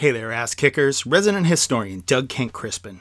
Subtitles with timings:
[0.00, 1.04] Hey there, ass kickers.
[1.04, 3.00] Resident historian Doug Kenck-Crispin.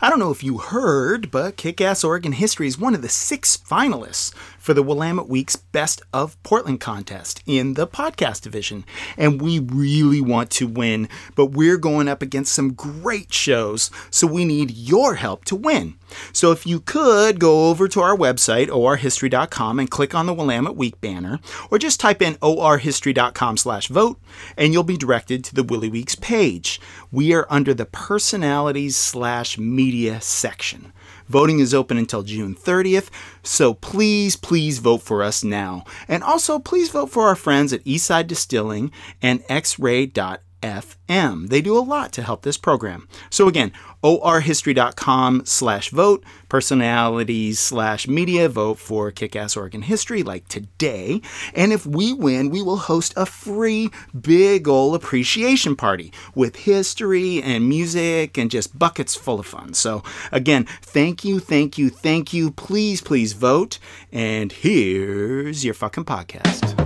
[0.00, 3.08] I don't know if you heard, but Kick Ass Oregon History is one of the
[3.08, 8.84] six finalists for the Willamette Week's Best of Portland contest in the podcast division.
[9.16, 14.26] And we really want to win, but we're going up against some great shows, so
[14.26, 15.94] we need your help to win.
[16.32, 20.76] So if you could go over to our website, orhistory.com, and click on the Willamette
[20.76, 21.40] Week banner,
[21.70, 24.18] or just type in orhistory.com slash vote,
[24.56, 26.80] and you'll be directed to the Willie Weeks page.
[27.10, 30.92] We are under the personalities slash media section.
[31.28, 33.10] Voting is open until June 30th,
[33.42, 35.84] so please, please vote for us now.
[36.08, 41.48] And also, please vote for our friends at Eastside Distilling and xray.com FM.
[41.48, 43.08] They do a lot to help this program.
[43.30, 43.72] So again,
[44.02, 51.20] orhistory.com slash vote, personalities slash media, vote for Kick-Ass Oregon History like today.
[51.54, 57.42] And if we win, we will host a free big ol' appreciation party with history
[57.42, 59.74] and music and just buckets full of fun.
[59.74, 62.50] So again, thank you, thank you, thank you.
[62.50, 63.78] Please, please vote.
[64.12, 66.77] And here's your fucking podcast.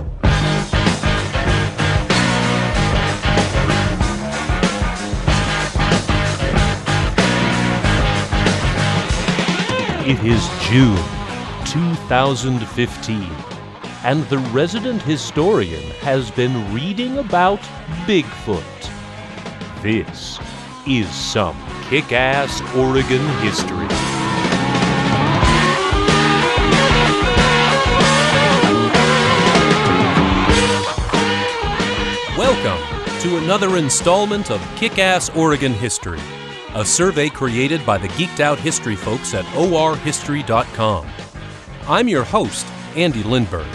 [10.05, 10.97] It is June
[11.65, 13.23] 2015,
[14.03, 17.61] and the resident historian has been reading about
[18.05, 18.61] Bigfoot.
[19.81, 20.41] This
[20.85, 23.87] is some kick ass Oregon history.
[32.37, 36.19] Welcome to another installment of Kick Ass Oregon History
[36.75, 41.07] a survey created by the geeked out history folks at orhistory.com.
[41.87, 42.65] I'm your host,
[42.95, 43.67] Andy Lindberg,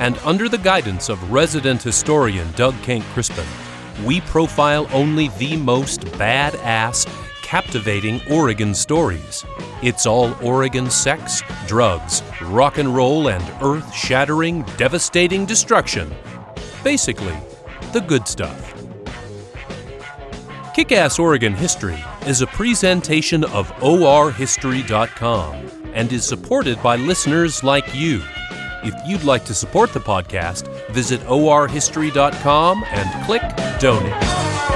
[0.00, 3.46] and under the guidance of resident historian Doug Kent Crispin,
[4.04, 7.06] we profile only the most badass,
[7.42, 9.46] captivating Oregon stories.
[9.82, 16.14] It's all Oregon sex, drugs, rock and roll, and earth shattering, devastating destruction.
[16.84, 17.36] Basically,
[17.92, 18.74] the good stuff.
[20.74, 25.54] Kick Ass Oregon History is a presentation of orhistory.com
[25.94, 28.22] and is supported by listeners like you.
[28.84, 33.42] If you'd like to support the podcast, visit orhistory.com and click
[33.78, 34.71] Donate.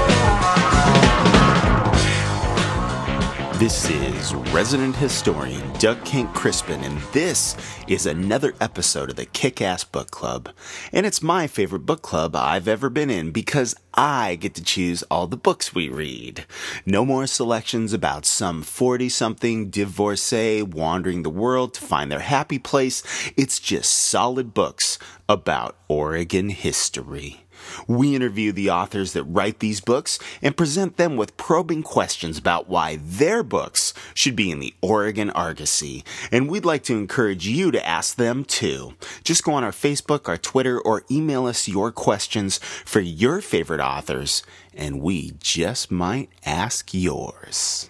[3.57, 7.57] This is resident historian Doug Kenck-Crispin, and this
[7.87, 10.49] is another episode of the Kick Ass Book Club.
[10.93, 15.01] And it's my favorite book club I've ever been in because I get to choose
[15.09, 16.45] all the books we read.
[16.85, 22.59] No more selections about some 40 something divorcee wandering the world to find their happy
[22.59, 23.01] place.
[23.35, 27.46] It's just solid books about Oregon history.
[27.87, 32.69] We interview the authors that write these books and present them with probing questions about
[32.69, 36.03] why their books should be in the Oregon Argosy.
[36.31, 38.95] And we'd like to encourage you to ask them too.
[39.23, 43.81] Just go on our Facebook, our Twitter, or email us your questions for your favorite
[43.81, 47.89] authors, and we just might ask yours.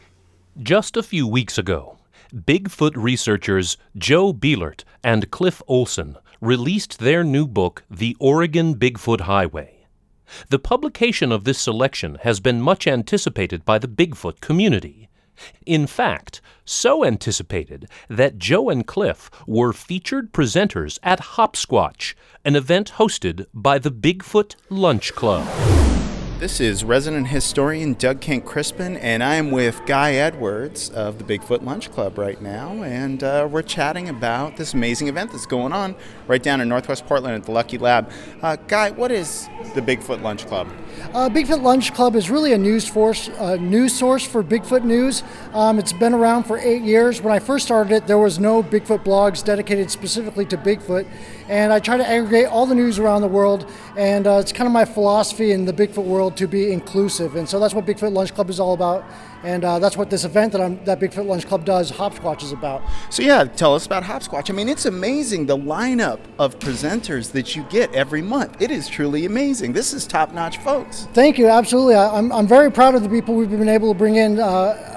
[0.61, 1.97] Just a few weeks ago,
[2.33, 9.76] Bigfoot researchers Joe Beelart and Cliff Olson released their new book, The Oregon Bigfoot Highway.
[10.49, 15.09] The publication of this selection has been much anticipated by the Bigfoot community.
[15.65, 22.93] In fact, so anticipated that Joe and Cliff were featured presenters at Hopsquatch, an event
[22.93, 25.47] hosted by the Bigfoot Lunch Club.
[26.39, 31.91] This is resident historian Doug Kenck-Crispin, and I'm with Guy Edwards of the Bigfoot Lunch
[31.91, 35.95] Club right now, and uh, we're chatting about this amazing event that's going on
[36.27, 38.11] right down in Northwest Portland at the Lucky Lab.
[38.41, 40.67] Uh, Guy, what is the Bigfoot Lunch Club?
[41.13, 45.23] Uh, Bigfoot Lunch Club is really a news force, uh, news source for Bigfoot news.
[45.53, 47.21] Um, it's been around for eight years.
[47.21, 51.07] When I first started it, there was no Bigfoot blogs dedicated specifically to Bigfoot,
[51.47, 53.71] and I try to aggregate all the news around the world.
[53.95, 57.47] And uh, it's kind of my philosophy in the Bigfoot world to be inclusive, and
[57.47, 59.05] so that's what Bigfoot Lunch Club is all about.
[59.43, 62.51] And uh, that's what this event that, I'm, that Bigfoot Lunch Club does, Hopsquatch, is
[62.51, 62.81] about.
[63.09, 64.49] So, yeah, tell us about Hopsquatch.
[64.49, 68.61] I mean, it's amazing the lineup of presenters that you get every month.
[68.61, 69.73] It is truly amazing.
[69.73, 71.07] This is top notch folks.
[71.13, 71.95] Thank you, absolutely.
[71.95, 74.43] I, am I'm very proud of the people we've been able to bring in, uh,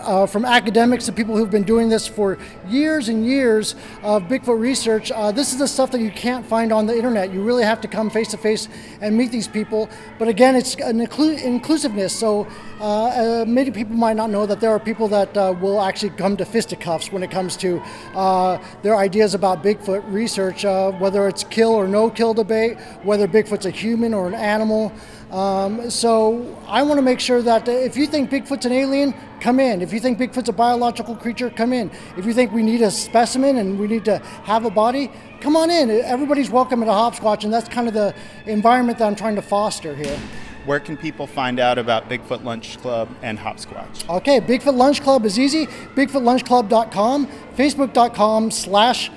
[0.00, 2.38] uh, from academics to people who've been doing this for
[2.68, 5.12] years and years of Bigfoot research.
[5.12, 7.32] Uh, this is the stuff that you can't find on the internet.
[7.32, 8.68] You really have to come face to face
[9.00, 9.88] and meet these people.
[10.18, 12.16] But again, it's an inclu- inclusiveness.
[12.16, 12.46] So,
[12.80, 16.10] uh, uh, many people might not know that there are people that uh, will actually
[16.10, 17.80] come to fisticuffs when it comes to
[18.14, 23.26] uh, their ideas about Bigfoot research, uh, whether it's kill or no kill debate, whether
[23.28, 24.92] Bigfoot's a human or an animal.
[25.30, 29.60] Um, so I want to make sure that if you think Bigfoot's an alien, come
[29.60, 29.80] in.
[29.80, 31.90] If you think Bigfoot's a biological creature, come in.
[32.16, 35.10] If you think we need a specimen and we need to have a body,
[35.40, 35.90] come on in.
[35.90, 38.14] Everybody's welcome at a Hopsquatch, and that's kind of the
[38.46, 40.18] environment that I'm trying to foster here.
[40.66, 44.08] Where can people find out about Bigfoot Lunch Club and Hopsquatch?
[44.08, 45.66] Okay, Bigfoot Lunch Club is easy.
[45.66, 47.26] BigfootLunchClub.com,
[47.56, 49.10] Facebook.com slash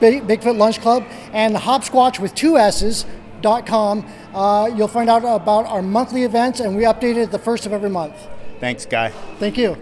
[0.00, 3.04] Bigfoot Lunch Club, and Hopsquatch with two S's
[3.42, 4.06] Dot com.
[4.34, 7.72] Uh, you'll find out about our monthly events, and we update it the first of
[7.72, 8.14] every month.
[8.60, 9.10] Thanks, Guy.
[9.38, 9.78] Thank you.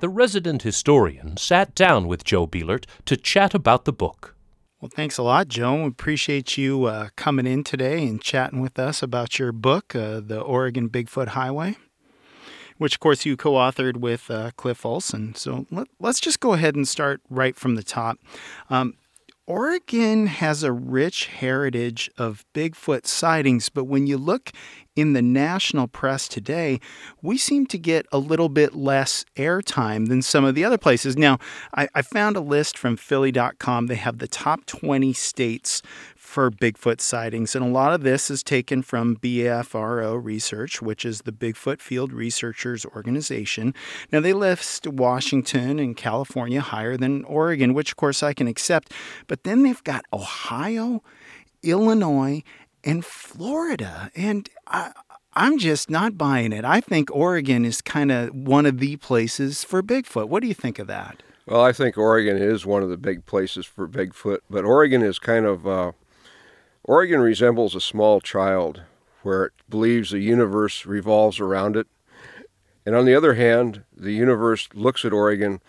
[0.00, 4.36] The resident historian sat down with Joe Beelart to chat about the book.
[4.80, 5.82] Well, thanks a lot, Joan.
[5.82, 10.20] We appreciate you uh, coming in today and chatting with us about your book, uh,
[10.20, 11.76] The Oregon Bigfoot Highway,
[12.76, 15.34] which, of course, you co authored with uh, Cliff Olson.
[15.34, 18.20] So let, us just go ahead and start right from the top.
[18.70, 18.94] Um,
[19.48, 24.52] Oregon has a rich heritage of Bigfoot sightings, but when you look
[24.98, 26.80] in the national press today,
[27.22, 31.16] we seem to get a little bit less airtime than some of the other places.
[31.16, 31.38] Now,
[31.72, 33.86] I, I found a list from Philly.com.
[33.86, 35.82] They have the top 20 states
[36.16, 41.20] for Bigfoot sightings, and a lot of this is taken from BFRO Research, which is
[41.20, 43.74] the Bigfoot Field Researchers Organization.
[44.10, 48.92] Now, they list Washington and California higher than Oregon, which of course I can accept,
[49.28, 51.04] but then they've got Ohio,
[51.62, 52.42] Illinois,
[52.88, 54.10] and Florida.
[54.16, 54.92] And I,
[55.34, 56.64] I'm just not buying it.
[56.64, 60.28] I think Oregon is kind of one of the places for Bigfoot.
[60.28, 61.22] What do you think of that?
[61.46, 65.18] Well, I think Oregon is one of the big places for Bigfoot, but Oregon is
[65.18, 65.92] kind of uh,
[66.84, 68.82] Oregon resembles a small child
[69.22, 71.86] where it believes the universe revolves around it.
[72.86, 75.60] And on the other hand, the universe looks at Oregon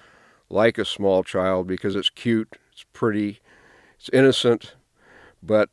[0.49, 3.41] like a small child because it's cute, it's pretty,
[3.97, 4.75] it's innocent,
[5.41, 5.69] but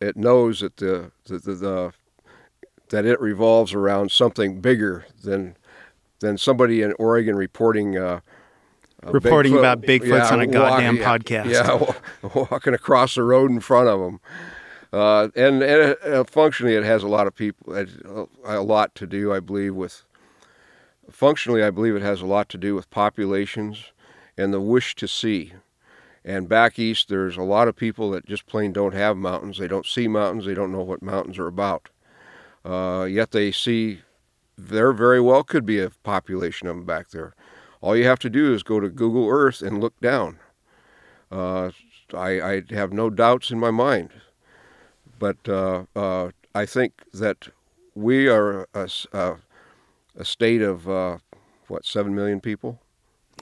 [0.00, 1.92] it knows that the, the, the, the
[2.90, 5.56] that it revolves around something bigger than
[6.20, 8.20] than somebody in Oregon reporting uh,
[9.04, 11.50] reporting Bigfoot, about Bigfoots yeah, on a goddamn walking, podcast.
[11.50, 14.20] Yeah, walking across the road in front of them.
[14.92, 17.86] Uh, and and uh, functionally, it has a lot of people,
[18.44, 20.04] a lot to do, I believe, with.
[21.10, 23.92] Functionally, I believe it has a lot to do with populations
[24.36, 25.54] and the wish to see.
[26.24, 29.58] And back east, there's a lot of people that just plain don't have mountains.
[29.58, 30.46] They don't see mountains.
[30.46, 31.88] They don't know what mountains are about.
[32.64, 34.00] Uh, yet they see
[34.56, 37.34] there very well could be a population of them back there.
[37.80, 40.38] All you have to do is go to Google Earth and look down.
[41.30, 41.70] Uh,
[42.12, 44.10] I, I, have no doubts in my mind.
[45.18, 47.48] But uh, uh I think that
[47.94, 49.36] we are a, a,
[50.16, 51.18] a state of, uh,
[51.68, 52.80] what, 7 million people?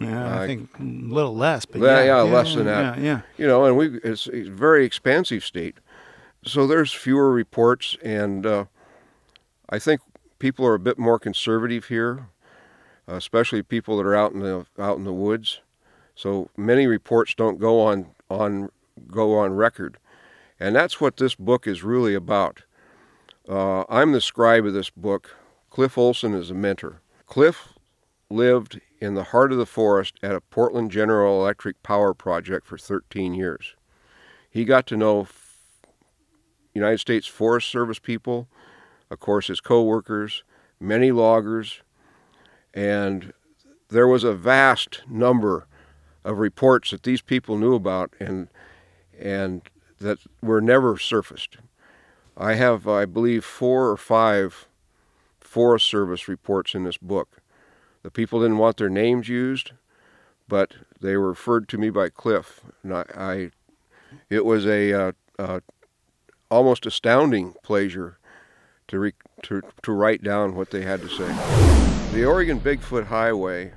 [0.00, 2.98] Yeah, I think a little less, but yeah, yeah, yeah, less than that.
[2.98, 3.20] Yeah, yeah.
[3.38, 5.76] You know, and we it's, it's a very expansive state,
[6.44, 8.64] so there's fewer reports, and uh,
[9.70, 10.00] I think
[10.38, 12.28] people are a bit more conservative here,
[13.08, 15.60] especially people that are out in the out in the woods.
[16.14, 18.70] So many reports don't go on on
[19.08, 19.96] go on record,
[20.60, 22.62] and that's what this book is really about.
[23.48, 25.36] Uh, I'm the scribe of this book.
[25.70, 27.00] Cliff Olson is a mentor.
[27.26, 27.68] Cliff
[28.30, 32.78] lived in the heart of the forest at a Portland General Electric power project for
[32.78, 33.74] 13 years.
[34.48, 35.28] He got to know
[36.74, 38.48] United States Forest Service people,
[39.10, 40.44] of course, his co-workers,
[40.80, 41.82] many loggers,
[42.74, 43.32] and
[43.88, 45.66] there was a vast number
[46.24, 48.48] of reports that these people knew about and
[49.18, 49.62] and
[49.98, 51.56] that were never surfaced.
[52.36, 54.68] I have, I believe, four or five
[55.40, 57.38] Forest Service reports in this book
[58.06, 59.72] the people didn't want their names used,
[60.46, 62.60] but they were referred to me by Cliff.
[62.84, 63.50] And I, I
[64.30, 65.58] it was a uh, uh,
[66.48, 68.18] almost astounding pleasure
[68.86, 71.26] to, re, to to write down what they had to say.
[72.12, 73.72] The Oregon Bigfoot Highway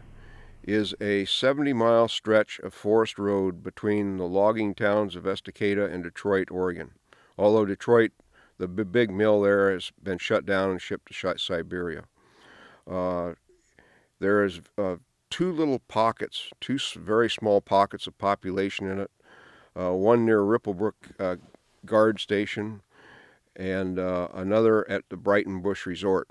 [0.62, 6.03] is a 70 mile stretch of forest road between the logging towns of Estacada and
[6.03, 6.91] Detroit, Oregon.
[7.36, 8.12] Although Detroit,
[8.59, 12.03] the big mill there, has been shut down and shipped to Siberia.
[12.88, 13.33] Uh,
[14.19, 14.97] there is uh,
[15.29, 19.11] two little pockets, two very small pockets of population in it.
[19.79, 21.38] Uh, one near Ripplebrook uh,
[21.85, 22.81] Guard Station,
[23.55, 26.27] and uh, another at the Breitenbush Resort.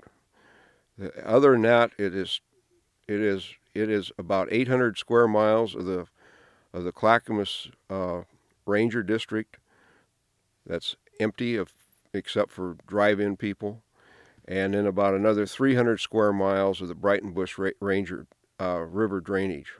[1.23, 2.41] Other than that, it is
[3.07, 6.05] it is it is about 800 square miles of the
[6.73, 8.21] of the Clackamas uh,
[8.65, 9.57] Ranger District.
[10.65, 11.71] That's empty of
[12.13, 13.81] except for drive-in people
[14.49, 18.25] and then about another 300 square miles of the Breitenbush Ranger
[18.59, 19.73] uh, River drainage.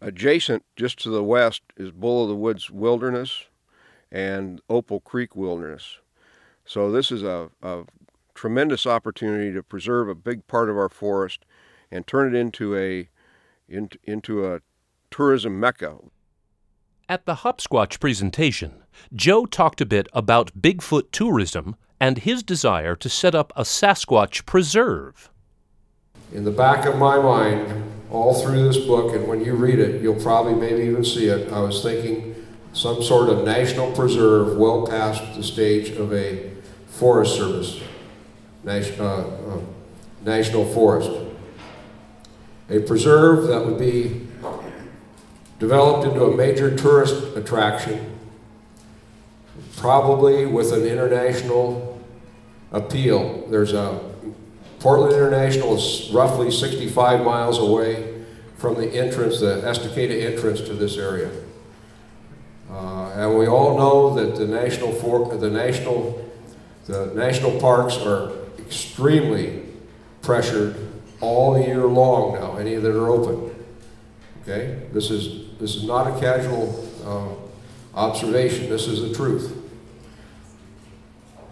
[0.00, 3.44] Adjacent, just to the west, is Bull of the Woods Wilderness
[4.10, 5.98] and Opal Creek Wilderness.
[6.64, 7.82] So this is a, a
[8.34, 11.44] tremendous opportunity to preserve a big part of our forest
[11.90, 13.10] and turn it into a
[13.68, 14.60] in, into a
[15.10, 15.98] tourism mecca.
[17.08, 18.82] At the Hopsquatch presentation,
[19.14, 24.44] Joe talked a bit about Bigfoot tourism and his desire to set up a Sasquatch
[24.44, 25.30] preserve.
[26.32, 30.02] In the back of my mind, all through this book, and when you read it,
[30.02, 32.34] you'll probably maybe even see it, I was thinking
[32.72, 36.50] some sort of national preserve well past the stage of a
[36.88, 37.80] Forest Service
[38.66, 39.60] uh, uh,
[40.24, 41.10] national forest.
[42.68, 44.26] A preserve that would be
[45.60, 48.18] developed into a major tourist attraction,
[49.76, 51.91] probably with an international
[52.72, 53.46] appeal.
[53.48, 54.00] There's a
[54.80, 58.24] Portland International is roughly 65 miles away
[58.56, 61.30] from the entrance, the Estacada entrance to this area.
[62.68, 66.18] Uh, and we all know that the national for, the national
[66.86, 69.62] the national parks are extremely
[70.20, 70.76] pressured
[71.20, 73.54] all year long now, any that are open.
[74.42, 74.82] Okay?
[74.92, 79.61] This is, this is not a casual uh, observation, this is the truth.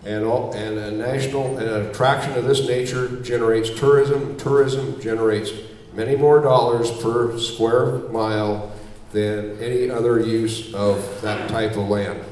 [0.04, 4.36] And, all, and a national and an attraction of this nature generates tourism.
[4.38, 5.50] Tourism generates
[5.92, 8.72] many more dollars per square mile
[9.12, 12.24] than any other use of that type of land,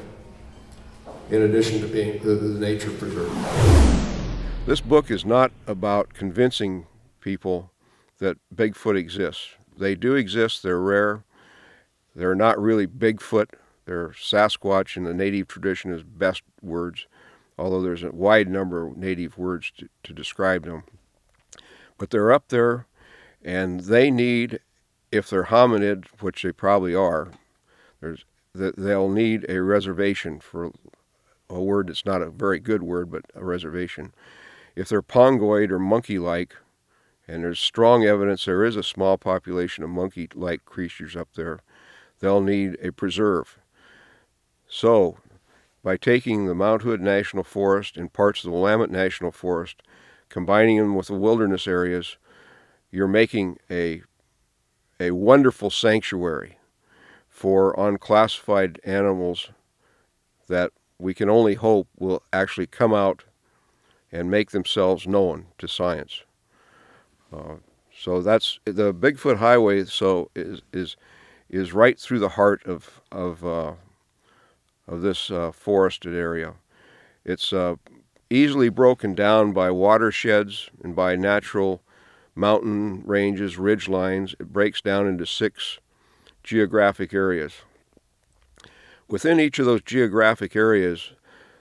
[1.29, 3.31] in addition to being the, the nature preserve.
[4.65, 6.87] This book is not about convincing
[7.21, 7.71] people
[8.19, 9.55] that Bigfoot exists.
[9.77, 11.23] They do exist, they're rare.
[12.15, 13.49] They're not really Bigfoot.
[13.85, 17.07] They're Sasquatch in the native tradition is best words,
[17.59, 20.83] although there's a wide number of native words to, to describe them.
[21.97, 22.87] But they're up there,
[23.43, 24.59] and they need,
[25.11, 27.31] if they're hominid, which they probably are,
[27.99, 28.23] there's,
[28.53, 30.71] they'll need a reservation for
[31.49, 34.13] a word that's not a very good word, but a reservation.
[34.75, 36.55] If they're pongoid or monkey like,
[37.27, 41.59] and there's strong evidence there is a small population of monkey like creatures up there,
[42.21, 43.59] they'll need a preserve.
[44.67, 45.17] So,
[45.83, 49.81] by taking the Mount Hood National Forest and parts of the Willamette National Forest,
[50.27, 52.17] combining them with the wilderness areas,
[52.91, 54.01] you're making a,
[54.99, 56.57] a wonderful sanctuary
[57.27, 59.49] for unclassified animals
[60.47, 63.23] that we can only hope will actually come out
[64.11, 66.23] and make themselves known to science.
[67.31, 67.55] Uh,
[67.97, 69.85] so that's the Bigfoot Highway.
[69.85, 70.97] So is is
[71.49, 73.73] is right through the heart of of uh,
[74.89, 76.55] of this uh, forested area.
[77.23, 77.75] It's uh,
[78.29, 81.81] easily broken down by watersheds and by natural
[82.35, 84.35] mountain ranges, ridge lines.
[84.39, 85.79] It breaks down into six
[86.43, 87.53] geographic areas.
[89.07, 91.11] Within each of those geographic areas,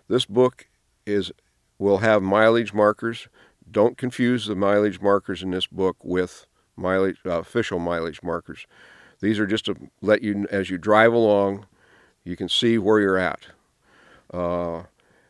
[0.08, 0.66] this book
[1.06, 1.32] is
[1.78, 3.28] will have mileage markers.
[3.70, 8.66] Don't confuse the mileage markers in this book with mileage, uh, official mileage markers.
[9.20, 11.66] These are just to let you, as you drive along,
[12.28, 13.46] you can see where you're at.
[14.32, 14.82] Uh,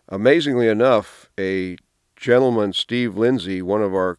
[0.09, 1.77] amazingly enough, a
[2.17, 4.19] gentleman, Steve Lindsay, one of our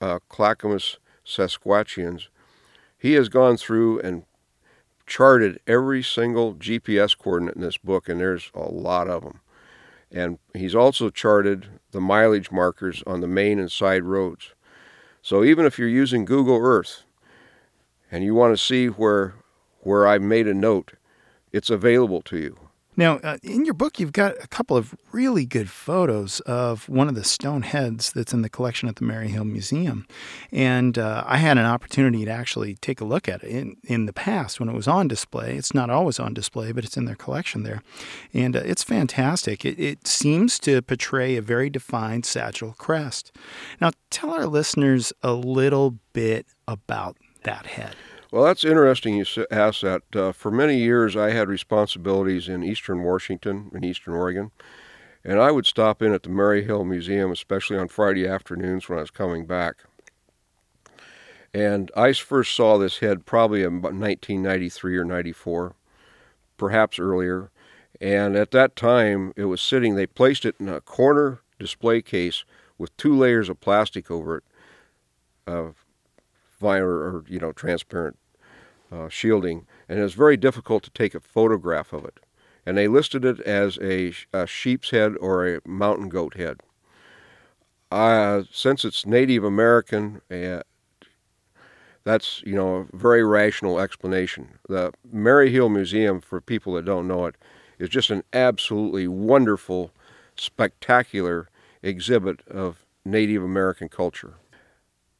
[0.00, 2.28] uh, Clackamas Sasquatchians,
[2.96, 4.22] he has gone through and
[5.06, 9.40] charted every single GPS coordinate in this book, and there's a lot of them.
[10.12, 14.54] And he's also charted the mileage markers on the main and side roads.
[15.20, 17.02] So even if you're using Google Earth
[18.10, 19.34] and you want to see where
[19.82, 20.92] where I made a note,
[21.52, 22.56] it's available to you.
[22.96, 27.08] Now, uh, in your book, you've got a couple of really good photos of one
[27.08, 30.06] of the stone heads that's in the collection at the Maryhill Museum.
[30.50, 34.06] And uh, I had an opportunity to actually take a look at it in, in
[34.06, 35.56] the past when it was on display.
[35.56, 37.82] It's not always on display, but it's in their collection there.
[38.34, 39.64] And uh, it's fantastic.
[39.64, 43.34] It, it seems to portray a very defined sagittal crest.
[43.80, 47.96] Now, tell our listeners a little bit about that head.
[48.32, 50.02] Well, that's interesting you ask that.
[50.14, 54.52] Uh, for many years, I had responsibilities in eastern Washington and eastern Oregon,
[55.24, 59.02] and I would stop in at the Maryhill Museum, especially on Friday afternoons when I
[59.02, 59.78] was coming back.
[61.52, 65.74] And I first saw this head probably in 1993 or 94,
[66.56, 67.50] perhaps earlier.
[68.00, 72.44] And at that time, it was sitting, they placed it in a corner display case
[72.78, 74.44] with two layers of plastic over it,
[75.46, 75.70] uh,
[76.60, 78.16] vinyl or, you know, transparent
[78.92, 82.18] uh, shielding, and it was very difficult to take a photograph of it.
[82.66, 86.60] And they listed it as a, a sheep's head or a mountain goat head.
[87.90, 90.62] Uh, since it's Native American, uh,
[92.04, 94.58] that's you know a very rational explanation.
[94.68, 97.34] The Maryhill Museum, for people that don't know it,
[97.78, 99.90] is just an absolutely wonderful
[100.36, 101.48] spectacular
[101.82, 104.34] exhibit of Native American culture.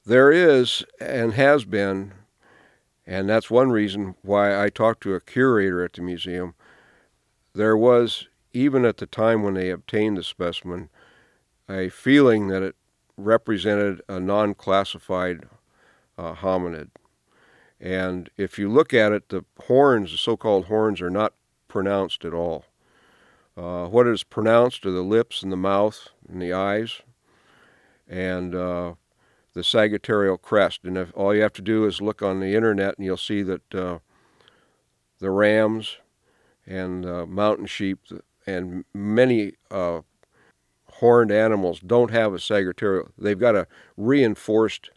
[0.05, 2.13] There is and has been,
[3.07, 6.55] and that's one reason why I talked to a curator at the museum.
[7.55, 10.89] There was, even at the time when they obtained the specimen,
[11.69, 12.77] a feeling that it
[13.17, 15.45] represented a non classified
[16.17, 16.89] uh, hominid.
[17.81, 21.35] And if you look at it, the horns, the so called horns, are not
[21.69, 22.65] pronounced at all.
[23.57, 27.03] Uh, what is pronounced are the lips and the mouth and the eyes
[28.09, 28.95] and uh,
[29.55, 30.81] the sagittarial crest.
[30.85, 33.43] And if, all you have to do is look on the internet and you'll see
[33.43, 33.99] that uh,
[35.19, 35.97] the rams
[36.67, 37.99] and uh, mountain sheep
[38.47, 40.01] and many uh,
[40.95, 43.11] horned animals don't have a sagittarial.
[43.19, 43.67] They've got a
[43.97, 44.91] reinforced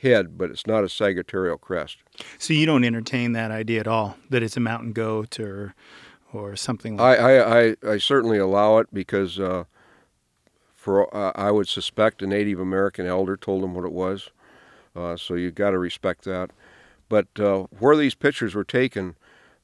[0.00, 1.98] head, but it's not a sagittarial crest.
[2.38, 5.74] So you don't entertain that idea at all that it's a mountain goat or
[6.30, 9.64] or something like I, I, I, I certainly allow it because uh,
[10.88, 14.30] for uh, I would suspect a Native American elder told them what it was.
[14.96, 16.48] Uh, so you've got to respect that.
[17.10, 19.14] But uh, where these pictures were taken,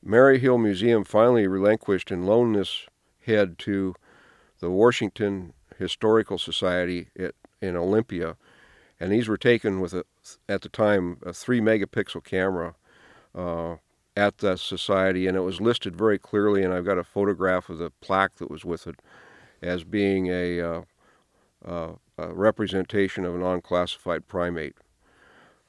[0.07, 2.89] Maryhill Museum finally relinquished and loaned this
[3.25, 3.95] head to
[4.61, 8.37] the Washington Historical Society at, in Olympia,
[9.01, 10.05] and these were taken with a
[10.47, 12.75] at the time a three megapixel camera
[13.35, 13.77] uh,
[14.15, 16.63] at the society, and it was listed very clearly.
[16.63, 18.97] And I've got a photograph of the plaque that was with it
[19.63, 20.83] as being a, uh,
[22.19, 24.77] representation of an unclassified primate.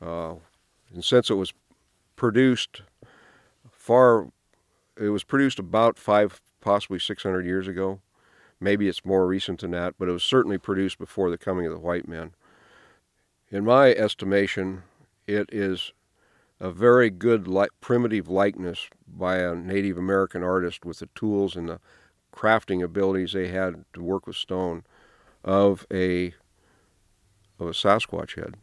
[0.02, 0.36] Uh,
[0.94, 1.54] and since it was
[2.16, 2.82] produced
[3.72, 4.30] far,
[5.00, 8.00] it was produced about five, possibly 600 years ago.
[8.60, 11.74] Maybe it's more recent than that, but it was certainly produced before the coming of
[11.74, 12.34] the white men.
[13.50, 14.84] In my estimation,
[15.28, 15.94] it is
[16.60, 21.68] a very good li- primitive likeness by a Native American artist with the tools and
[21.68, 21.80] the
[22.34, 24.84] crafting abilities they had to work with stone
[25.46, 26.34] of a
[27.58, 28.56] of a Sasquatch head.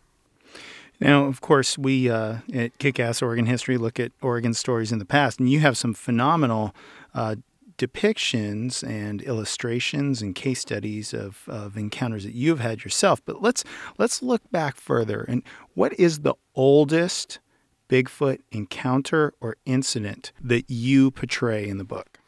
[1.00, 5.04] Now, of course, we uh, at Kick-Ass Oregon History look at Oregon stories in the
[5.06, 6.74] past, and you have some phenomenal
[7.14, 7.36] uh,
[7.78, 13.24] depictions and illustrations and case studies of, of encounters that you've had yourself.
[13.24, 13.64] But let's
[13.98, 15.22] let's look back further.
[15.22, 15.42] And
[15.74, 17.40] what is the oldest
[17.88, 22.18] Bigfoot encounter or incident that you portray in the book?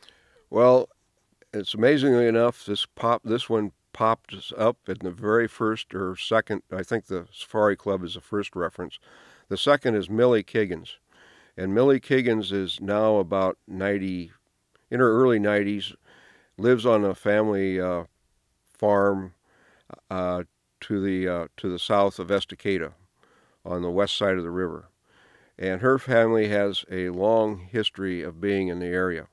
[0.50, 0.88] Well,
[1.52, 6.62] it's amazingly enough this pop this one popped up in the very first or second.
[6.70, 8.98] I think the Safari Club is the first reference.
[9.48, 10.96] The second is Millie Kiggins,
[11.56, 14.32] and Millie Kiggins is now about ninety
[14.90, 15.94] in her early 90s,
[16.56, 18.04] lives on a family uh,
[18.72, 19.34] farm
[20.10, 20.44] uh,
[20.80, 22.92] to the uh, to the south of Estacada,
[23.64, 24.88] on the west side of the river,
[25.58, 29.26] and her family has a long history of being in the area.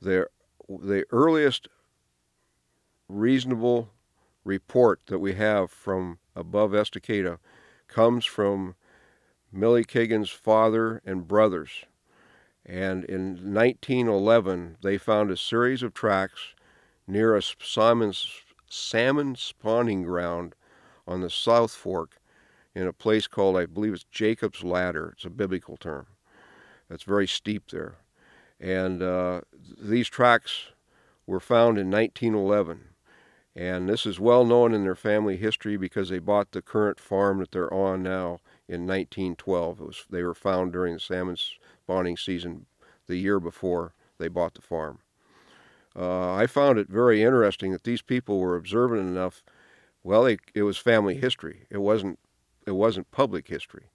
[0.00, 0.28] The
[0.68, 1.68] the earliest
[3.08, 3.90] reasonable
[4.44, 7.38] report that we have from above Estacada
[7.88, 8.74] comes from
[9.52, 11.84] Millie Kiggins' father and brothers
[12.68, 16.54] and in 1911, they found a series of tracks
[17.06, 18.12] near a salmon,
[18.68, 20.54] salmon spawning ground
[21.06, 22.20] on the South Fork
[22.74, 25.14] in a place called, I believe it's Jacob's Ladder.
[25.16, 26.08] It's a biblical term.
[26.90, 27.96] It's very steep there.
[28.60, 29.40] And uh,
[29.80, 30.66] these tracks
[31.26, 32.80] were found in 1911.
[33.56, 37.40] And this is well known in their family history because they bought the current farm
[37.40, 39.80] that they're on now in 1912.
[39.80, 42.66] It was, they were found during the salmon spawning season
[43.06, 45.00] the year before they bought the farm.
[45.96, 49.42] Uh, I found it very interesting that these people were observant enough.
[50.04, 51.66] Well, it was family history.
[51.70, 52.18] It wasn't.
[52.66, 53.86] It wasn't public history.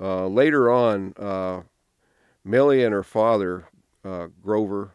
[0.00, 1.62] Uh, later on, uh,
[2.44, 3.68] Millie and her father,
[4.04, 4.90] uh, Grover,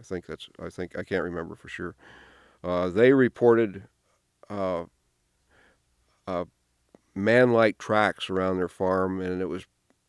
[0.00, 0.48] I think that's.
[0.58, 1.94] I think I can't remember for sure.
[2.64, 3.82] Uh, they reported
[4.48, 4.84] uh,
[7.14, 9.66] man-like tracks around their farm, and it was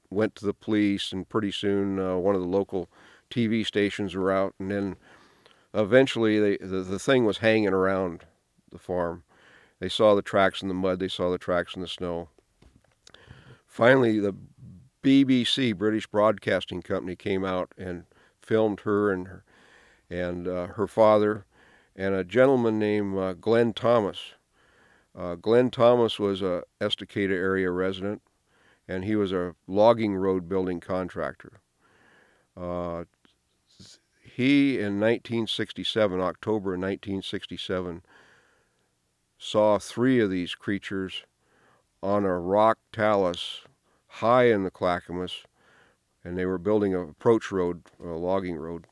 [0.09, 2.89] went to the police, and pretty soon uh, one of the local
[3.29, 4.95] TV stations were out, and then
[5.73, 8.23] eventually they, the, the thing was hanging around
[8.71, 9.23] the farm.
[9.79, 12.29] They saw the tracks in the mud, they saw the tracks in the snow.
[13.67, 14.33] Finally, the
[15.03, 18.05] BBC, British Broadcasting Company, came out and
[18.41, 19.43] filmed her and her,
[20.09, 21.45] and uh, her father
[21.95, 24.33] and a gentleman named uh, Glenn Thomas.
[25.17, 28.21] Uh, Glenn Thomas was a Estacada area resident
[28.87, 31.59] and he was a logging road building contractor.
[32.55, 33.05] Uh,
[34.21, 38.03] he, in 1967, October 1967,
[39.37, 41.23] saw three of these creatures
[42.03, 43.61] on a rock talus
[44.07, 45.43] high in the Clackamas,
[46.23, 48.87] and they were building a approach road, a logging road,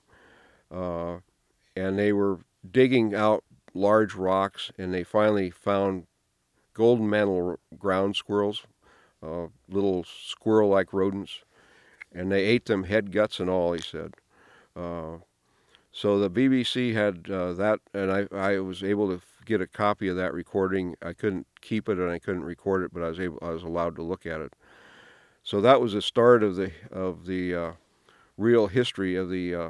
[0.72, 1.18] uh,
[1.76, 2.40] and they were
[2.70, 6.06] digging out large rocks, and they finally found
[6.74, 8.64] golden mantle ground squirrels,
[9.22, 11.44] uh, little squirrel-like rodents,
[12.14, 13.74] and they ate them head, guts, and all.
[13.74, 14.14] He said.
[14.76, 15.18] Uh,
[15.92, 20.08] so the BBC had uh, that, and I, I was able to get a copy
[20.08, 20.96] of that recording.
[21.04, 23.62] I couldn't keep it and I couldn't record it, but I was able, I was
[23.62, 24.54] allowed to look at it.
[25.44, 27.72] So that was the start of the of the uh,
[28.38, 29.70] real history of the uh,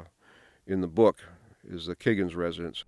[0.66, 1.18] in the book
[1.68, 2.84] is the Kiggins residence.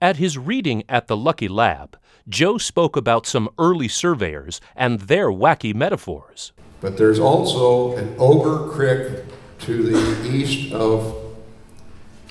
[0.00, 5.28] At his reading at the Lucky Lab, Joe spoke about some early surveyors and their
[5.28, 6.52] wacky metaphors.
[6.80, 9.24] But there's also an Ogre Creek
[9.60, 11.16] to the east of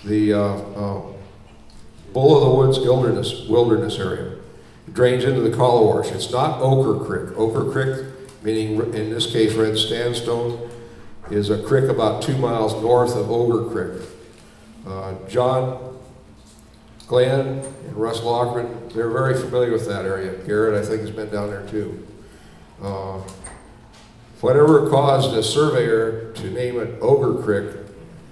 [0.04, 1.02] the uh, uh,
[2.14, 4.38] Bull of the Woods wilderness, wilderness area.
[4.88, 6.12] It drains into the Wash.
[6.12, 7.38] It's not Ochre Creek.
[7.38, 8.06] Ochre Creek,
[8.44, 10.70] meaning in this case red sandstone,
[11.32, 14.08] is a creek about two miles north of Ogre Creek.
[14.86, 15.98] Uh, John,
[17.08, 20.34] Glenn, and Russ Lochran, they're very familiar with that area.
[20.46, 22.06] Garrett, I think, has been down there too.
[22.82, 23.20] Uh,
[24.42, 27.76] whatever caused a surveyor to name it Ogre Creek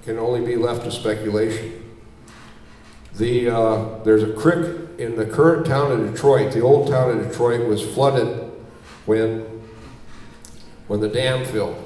[0.03, 1.79] can only be left to speculation.
[3.15, 6.51] The, uh, there's a creek in the current town of Detroit.
[6.51, 8.51] The old town of Detroit was flooded
[9.05, 9.41] when,
[10.87, 11.79] when the dam filled.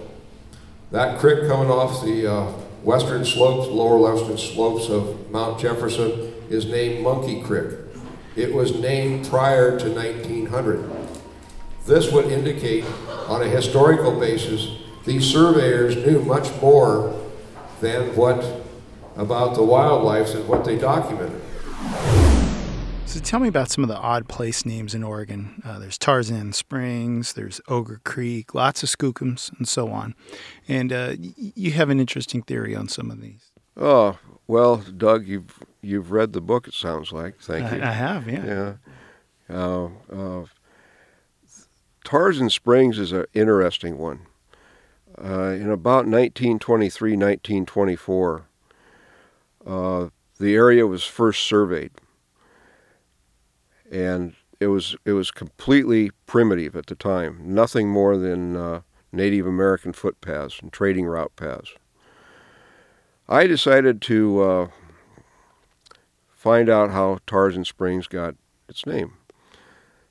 [0.91, 2.51] That creek coming off the uh,
[2.87, 7.77] western slopes, lower western slopes of Mount Jefferson is named Monkey Creek.
[8.37, 10.89] It was named prior to 1900.
[11.85, 12.85] This would indicate,
[13.27, 17.13] on a historical basis, these surveyors knew much more
[17.81, 18.63] than what
[19.17, 21.41] about the wildlife and what they documented.
[23.07, 25.61] So tell me about some of the odd place names in Oregon.
[25.65, 30.13] Uh, there's Tarzan Springs, there's Ogre Creek, lots of skookums, and so on.
[30.67, 33.49] And uh, y- you have an interesting theory on some of these.
[33.77, 36.67] Oh well, Doug, you've you've read the book.
[36.67, 37.39] It sounds like.
[37.39, 37.81] Thank you.
[37.81, 38.75] I, I have, yeah.
[39.49, 39.55] Yeah.
[39.57, 40.45] Uh, uh
[42.03, 44.27] Tarzan Springs is an interesting one.
[45.17, 48.45] Uh, in about 1923, 1924,
[49.65, 50.07] uh,
[50.39, 51.91] the area was first surveyed,
[53.91, 57.39] and it was it was completely primitive at the time.
[57.43, 61.73] Nothing more than uh, Native American footpaths and trading route paths.
[63.29, 64.67] I decided to uh,
[66.29, 68.35] find out how Tarzan Springs got
[68.69, 69.13] its name.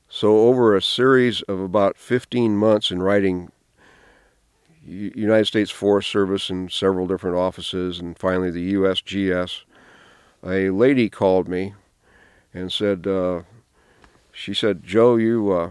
[0.09, 3.51] So, over a series of about 15 months in writing
[4.85, 9.63] United States Forest Service and several different offices, and finally the USGS.
[10.45, 11.75] A lady called me
[12.55, 13.43] and said, uh,
[14.37, 15.71] she said, Joe, you, uh,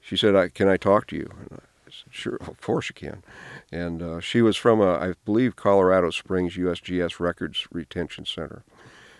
[0.00, 1.28] she said, I, can I talk to you?
[1.36, 3.24] And I said, sure, of course you can.
[3.72, 8.62] And uh, she was from, a, I believe, Colorado Springs USGS Records Retention Center.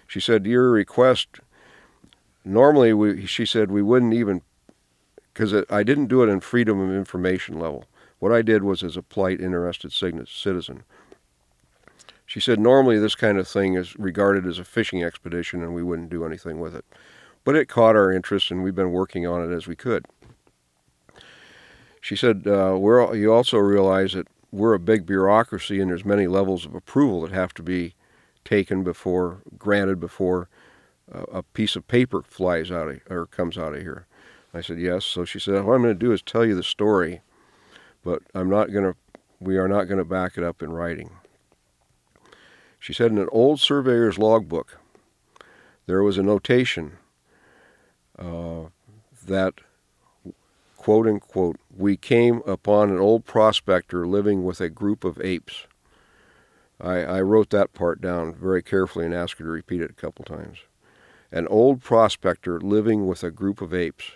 [0.06, 1.40] She said, your request,
[2.44, 4.42] normally, we, she said, we wouldn't even,
[5.34, 7.84] because I didn't do it in freedom of information level.
[8.20, 10.84] What I did was as a polite, interested citizen.
[12.26, 15.82] She said normally this kind of thing is regarded as a fishing expedition and we
[15.82, 16.84] wouldn't do anything with it.
[17.44, 20.06] But it caught our interest and we've been working on it as we could.
[22.00, 26.26] She said, uh, we're, you also realize that we're a big bureaucracy and there's many
[26.26, 27.94] levels of approval that have to be
[28.44, 30.48] taken before, granted before
[31.12, 34.06] a piece of paper flies out of, or comes out of here.
[34.54, 35.04] I said, yes.
[35.04, 37.20] So she said, what I'm going to do is tell you the story
[38.02, 38.96] but I'm not going to,
[39.38, 41.10] we are not going to back it up in writing.
[42.78, 44.78] She said in an old surveyor's logbook,
[45.86, 46.96] there was a notation
[48.20, 48.68] uh,
[49.26, 49.54] that,
[50.76, 55.66] quote unquote, we came upon an old prospector living with a group of apes.
[56.80, 59.94] I, I wrote that part down very carefully and asked her to repeat it a
[59.94, 60.58] couple times.
[61.32, 64.12] An old prospector living with a group of apes.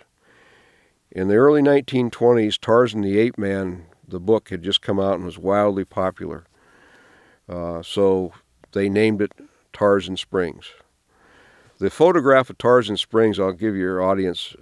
[1.10, 5.24] In the early 1920s, Tarzan the Ape Man, the book, had just come out and
[5.24, 6.44] was wildly popular.
[7.48, 8.32] Uh, so
[8.72, 9.32] they named it
[9.72, 10.72] Tarzan Springs.
[11.78, 14.54] The photograph of Tarzan Springs, I'll give your audience,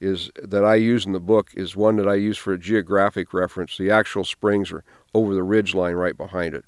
[0.00, 3.32] is that I use in the book is one that I use for a geographic
[3.32, 3.76] reference.
[3.76, 6.64] The actual springs are over the ridge line right behind it.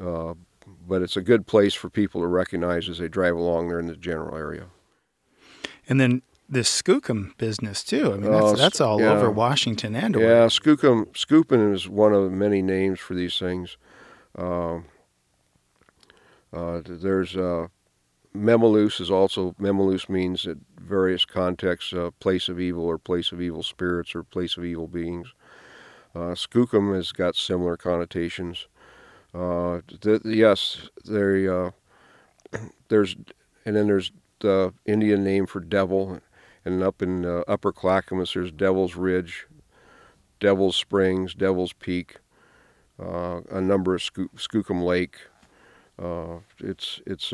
[0.00, 0.34] Uh,
[0.86, 3.86] but it's a good place for people to recognize as they drive along there in
[3.86, 4.66] the general area.
[5.88, 8.12] And then this skookum business too.
[8.12, 9.12] I mean, that's, uh, that's all yeah.
[9.12, 10.30] over Washington and Oregon.
[10.30, 13.76] Yeah, skookum scooping is one of many names for these things.
[14.36, 14.78] Uh,
[16.52, 17.66] uh, there's uh,
[18.36, 23.40] Memaloose is also Memaloose means at various contexts uh, place of evil or place of
[23.40, 25.32] evil spirits or place of evil beings.
[26.14, 28.68] Uh, skookum has got similar connotations.
[29.34, 31.70] Uh, th- yes, there, uh,
[32.88, 33.16] there's
[33.64, 36.20] and then there's the Indian name for devil,
[36.64, 39.46] and up in uh, Upper Clackamas there's Devil's Ridge,
[40.40, 42.16] Devil's Springs, Devil's Peak,
[43.02, 45.16] uh, a number of Skookum Lake.
[46.58, 47.32] It's it's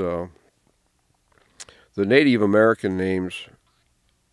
[1.95, 3.49] the Native American names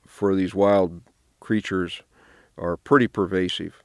[0.05, 1.01] for these wild
[1.39, 2.01] creatures
[2.57, 3.83] are pretty pervasive.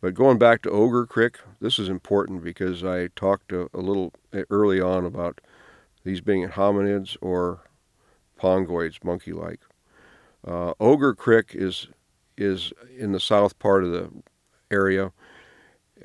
[0.00, 4.12] But going back to Ogre Creek, this is important because I talked a, a little
[4.50, 5.40] early on about
[6.04, 7.60] these being hominids or
[8.40, 9.60] pongoids, monkey-like.
[10.46, 11.88] Uh, Ogre Creek is
[12.38, 14.10] is in the south part of the
[14.70, 15.12] area,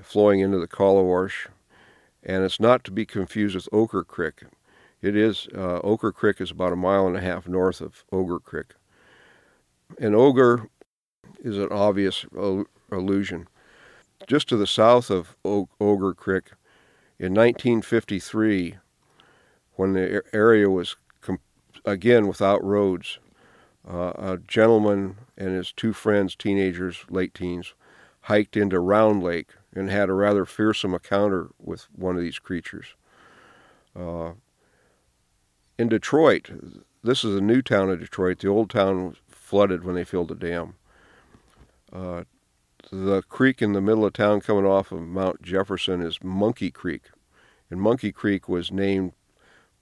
[0.02, 1.48] flowing into the Collawash,
[2.22, 4.44] and it's not to be confused with Ochre Creek.
[5.06, 8.40] It is uh, Ochre Creek is about a mile and a half north of Ogre
[8.40, 8.74] Creek,
[10.00, 10.68] and Ogre
[11.38, 12.26] is an obvious
[12.92, 13.48] allusion.
[14.26, 16.54] Just to the south of o- Ogre Creek,
[17.20, 18.78] in 1953,
[19.76, 20.96] when the area was
[21.86, 23.20] again without roads,
[23.88, 27.76] uh, a gentleman and his two friends, teenagers, late teens,
[28.22, 32.96] hiked into Round Lake and had a rather fearsome encounter with one of these creatures.
[33.96, 34.32] Uh,
[35.78, 36.50] in Detroit,
[37.04, 38.40] this is a new town of Detroit.
[38.40, 40.76] The old town flooded when they filled the dam.
[41.92, 42.24] Uh,
[42.92, 47.10] the creek in the middle of town coming off of Mount Jefferson is Monkey Creek.
[47.70, 49.14] And Monkey Creek was named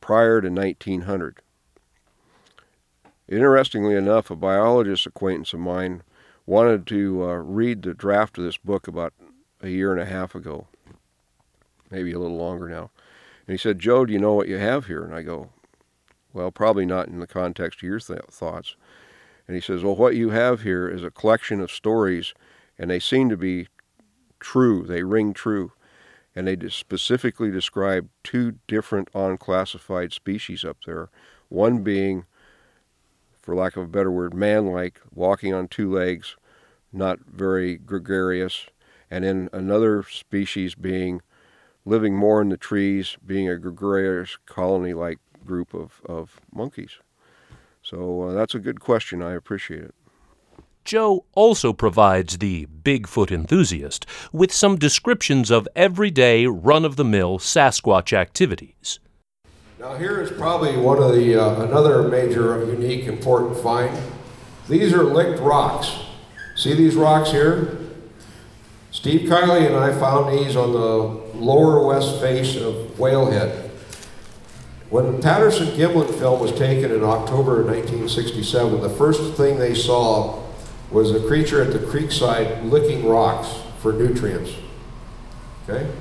[0.02, 1.38] prior to 1900.
[3.28, 6.04] Interestingly enough, a biologist acquaintance of mine
[6.46, 9.14] wanted to uh, read the draft of this book about
[9.62, 10.68] a year and a half ago,
[11.90, 12.90] maybe a little longer now.
[13.48, 15.04] And he said, Joe, do you know what you have here?
[15.04, 15.52] And I go,
[16.34, 18.76] well, probably not in the context of your th- thoughts.
[19.48, 22.34] And he says, well, what you have here is a collection of stories,
[22.78, 23.68] and they seem to be
[24.40, 24.84] true.
[24.86, 25.72] They ring true.
[26.36, 31.10] And they specifically describe two different unclassified species up there.
[31.50, 32.26] One being
[33.44, 36.38] for lack of a better word, man like, walking on two legs,
[36.94, 38.68] not very gregarious,
[39.12, 41.22] and then another species being
[41.86, 46.98] living more in the trees, being a gregarious colony like group of, of monkeys.
[47.82, 49.22] So uh, that's a good question.
[49.22, 49.96] I appreciate it.
[50.86, 57.40] Joe also provides the Bigfoot enthusiast with some descriptions of everyday run of the mill
[57.40, 59.00] Sasquatch activities.
[59.80, 63.98] Now here is probably one of the uh, another major, unique, important find.
[64.68, 66.00] These are licked rocks.
[66.56, 67.80] See these rocks here?
[68.92, 73.63] Steve Kiley and I found these on the lower west face of Whalehead.
[74.94, 80.44] When Patterson Gimlin film was taken in October of 1967, the first thing they saw
[80.92, 84.52] was a creature at the creekside licking rocks for nutrients.
[85.68, 85.92] Okay?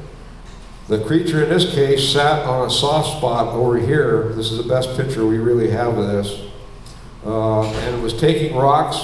[0.88, 4.34] The creature in this case sat on a soft spot over here.
[4.34, 6.42] This is the best picture we really have of this.
[7.24, 9.02] Uh, and it was taking rocks,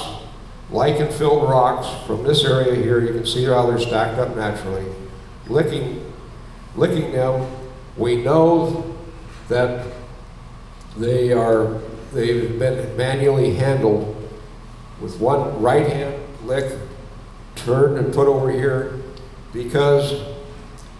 [0.69, 2.99] lichen filled rocks from this area here.
[2.99, 4.85] You can see how they're stacked up naturally.
[5.47, 6.13] Licking,
[6.75, 7.51] licking them.
[7.97, 8.88] We know
[9.49, 9.85] that
[10.97, 11.79] they are,
[12.13, 14.15] they've been manually handled
[15.01, 16.77] with one right hand lick
[17.55, 18.99] turned and put over here
[19.53, 20.21] because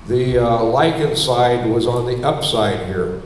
[0.07, 3.21] the uh, lichen side was on the upside here.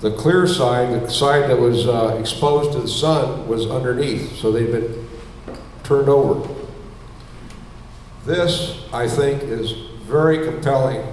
[0.00, 4.50] The clear side, the side that was uh, exposed to the sun, was underneath, so
[4.50, 5.08] they've been
[5.84, 6.48] turned over.
[8.24, 11.04] This, I think, is very compelling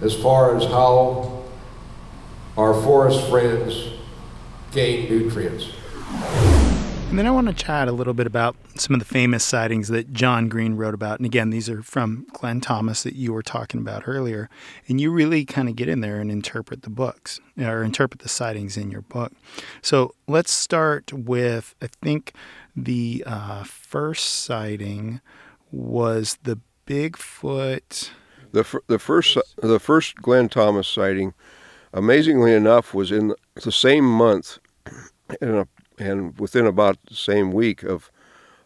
[0.00, 1.39] as far as how
[2.56, 3.90] our forest friends
[4.72, 5.70] gain nutrients.
[7.10, 9.88] And then I want to chat a little bit about some of the famous sightings
[9.88, 11.18] that John Green wrote about.
[11.18, 14.48] And again, these are from Glenn Thomas that you were talking about earlier.
[14.86, 18.28] And you really kind of get in there and interpret the books or interpret the
[18.28, 19.32] sightings in your book.
[19.82, 22.32] So let's start with I think
[22.76, 25.20] the uh, first sighting
[25.72, 28.10] was the Bigfoot.
[28.52, 31.34] The, f- the first the first Glenn Thomas sighting,
[31.92, 34.58] amazingly enough, was in the same month
[35.40, 35.66] a
[35.98, 38.10] and within about the same week of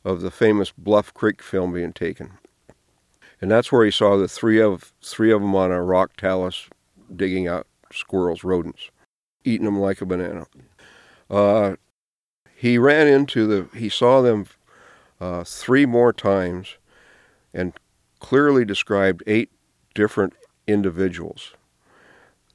[0.05, 2.39] of the famous Bluff Creek film being taken.
[3.41, 6.69] And that's where he saw the three of three of them on a rock talus
[7.15, 8.91] digging out squirrels, rodents,
[9.45, 10.47] eating them like a banana.
[11.31, 11.77] Uh,
[12.55, 14.47] he ran into the he saw them
[15.21, 16.77] uh, three more times
[17.53, 17.73] and
[18.21, 19.51] clearly described eight
[19.95, 20.35] different
[20.67, 21.55] individuals.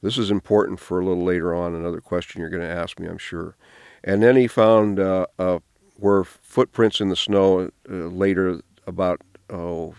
[0.02, 3.06] This is important for a little later on, another question you're going to ask me,
[3.06, 3.56] I'm sure.
[4.02, 5.58] And then he found uh, uh,
[5.98, 9.94] were footprints in the snow uh, later, about oh,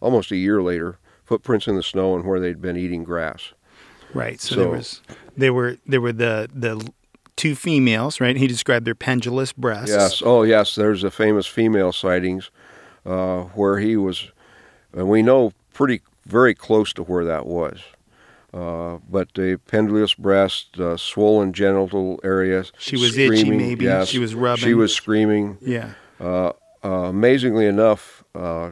[0.00, 3.52] almost a year later, footprints in the snow and where they'd been eating grass.
[4.12, 4.40] Right.
[4.40, 5.02] So, so there was
[5.36, 6.88] they were there were the the
[7.36, 8.36] two females, right?
[8.36, 9.90] He described their pendulous breasts.
[9.90, 10.22] Yes.
[10.24, 10.76] Oh, yes.
[10.76, 12.50] There's the famous female sightings
[13.04, 14.30] uh, where he was,
[14.92, 17.80] and we know pretty very close to where that was.
[18.54, 22.64] Uh, but the pendulous breast, uh, swollen genital area.
[22.78, 23.86] She was itchy, maybe.
[23.86, 24.62] Yes, She was rubbing.
[24.62, 25.58] She was screaming.
[25.60, 25.94] Yeah.
[26.20, 26.52] Uh,
[26.84, 28.70] uh, amazingly enough, uh,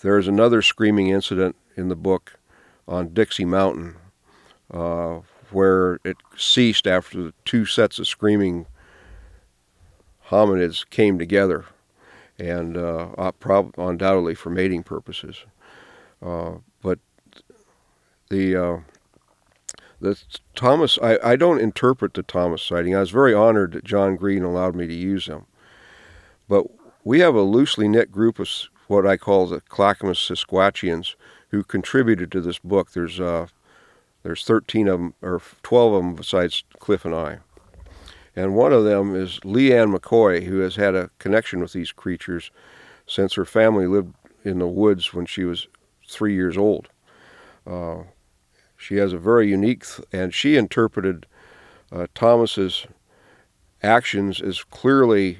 [0.00, 2.38] there's another screaming incident in the book
[2.88, 3.96] on Dixie Mountain
[4.72, 8.64] uh, where it ceased after the two sets of screaming
[10.28, 11.66] hominids came together,
[12.38, 12.74] and
[13.38, 15.44] prob- undoubtedly for mating purposes.
[16.22, 16.98] Uh, but
[18.32, 18.80] the uh,
[20.00, 20.20] the
[20.56, 22.96] Thomas, I, I don't interpret the Thomas sighting.
[22.96, 25.46] I was very honored that John Green allowed me to use them.
[26.48, 26.66] But
[27.04, 28.48] we have a loosely knit group of
[28.88, 31.14] what I call the Clackamas Sasquatchians
[31.50, 32.92] who contributed to this book.
[32.92, 33.46] There's uh,
[34.22, 37.38] there's 13 of them, or 12 of them besides Cliff and I.
[38.34, 42.50] And one of them is Leanne McCoy, who has had a connection with these creatures
[43.06, 45.68] since her family lived in the woods when she was
[46.08, 46.88] three years old.
[47.66, 48.04] Uh,
[48.82, 51.26] she has a very unique, and she interpreted
[51.92, 52.86] uh, Thomas's
[53.80, 55.38] actions as clearly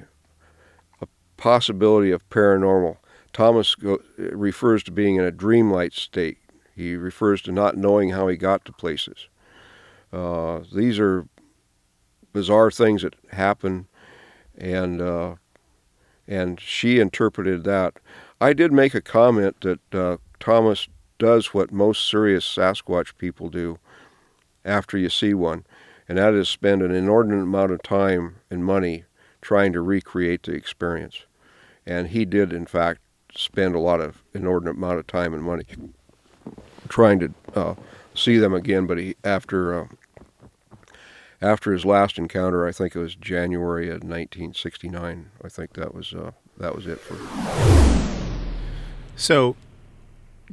[1.01, 2.99] a possibility of paranormal.
[3.33, 6.39] Thomas go, refers to being in a dreamlike state.
[6.77, 9.27] He refers to not knowing how he got to places.
[10.13, 11.27] Uh, these are
[12.33, 13.89] bizarre things that happen,
[14.57, 15.35] and uh,
[16.29, 17.95] and she interpreted that.
[18.41, 20.87] I did make a comment that uh, Thomas
[21.23, 23.79] does what most serious Sasquatch people do
[24.65, 25.65] after you see one,
[26.09, 29.05] and that is spend an inordinate amount of time and money
[29.41, 31.23] trying to recreate the experience.
[31.87, 33.03] And he did, in fact,
[33.37, 35.65] spend a lot of inordinate amount of time and money
[36.89, 37.75] trying to uh,
[38.17, 38.89] see them again.
[38.89, 39.87] But he, after uh,
[41.41, 45.31] after his last encounter, I think it was January of 1969.
[45.45, 47.17] I think that was uh, that was it for.
[49.15, 49.55] So,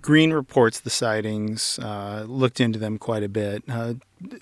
[0.01, 3.95] Green reports the sightings, uh, looked into them quite a bit, uh,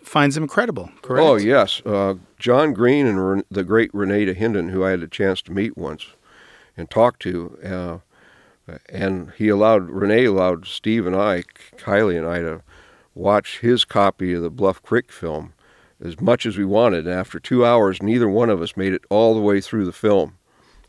[0.03, 1.25] finds them credible, correct?
[1.25, 5.07] Oh yes, uh, John Green and Ren- the great René Dahinden, who I had a
[5.07, 6.07] chance to meet once
[6.75, 7.57] and talk to,
[8.69, 11.43] uh, and he allowed Renee allowed Steve and I,
[11.77, 12.61] Kylie and I, to
[13.15, 15.53] watch his copy of the Bluff Creek film
[16.03, 17.05] as much as we wanted.
[17.05, 19.91] And after two hours, neither one of us made it all the way through the
[19.93, 20.37] film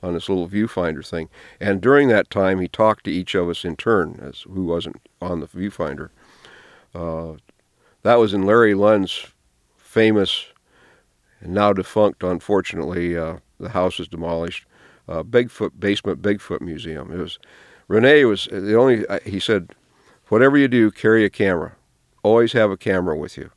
[0.02, 1.28] on this little viewfinder thing.
[1.60, 5.00] And during that time, he talked to each of us in turn, as who wasn't
[5.20, 6.10] on the viewfinder.
[6.94, 7.34] Uh,
[8.02, 9.26] that was in Larry Lund's
[9.76, 10.46] famous
[11.40, 14.64] and now defunct, unfortunately, uh, the house is demolished.
[15.08, 17.10] Uh, Bigfoot basement Bigfoot museum.
[17.12, 17.38] It was
[17.86, 19.06] Renee was the only.
[19.06, 19.70] uh, He said,
[20.28, 21.76] "Whatever you do, carry a camera.
[22.22, 23.50] Always have a camera with you."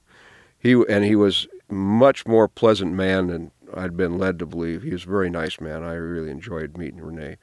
[0.57, 4.83] He and he was much more pleasant man than I'd been led to believe.
[4.83, 5.83] He was a very nice man.
[5.83, 7.37] I really enjoyed meeting Renee,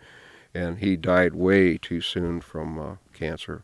[0.55, 3.63] and he died way too soon from uh, cancer.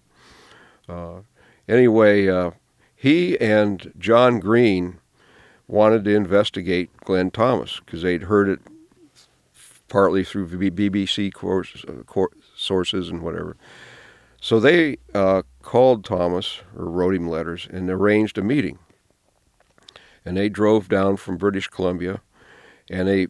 [0.88, 1.20] Uh,
[1.68, 2.53] anyway, uh,
[2.94, 4.98] he and John Green
[5.66, 8.61] wanted to investigate Glenn Thomas because they'd heard it
[9.88, 11.33] partly through BBC
[11.88, 13.57] uh, sources and whatever.
[14.40, 18.79] So they uh, called Thomas or wrote him letters and arranged a meeting.
[20.24, 22.20] And they drove down from British Columbia,
[22.90, 23.27] and they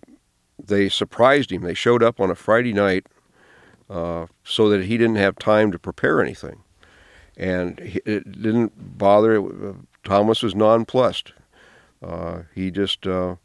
[0.63, 1.63] they surprised him.
[1.63, 3.07] They showed up on a Friday night,
[3.91, 6.63] uh, so that he didn't have time to prepare anything,
[7.37, 9.41] and it didn't bother.
[9.41, 11.33] Uh, Thomas was nonplussed.
[12.03, 13.37] Uh, he just uh,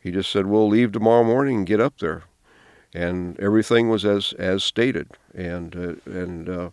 [0.00, 2.24] he just said, "We'll leave tomorrow morning and get up there,"
[2.94, 5.08] and everything was as as stated.
[5.34, 6.70] And uh, and uh,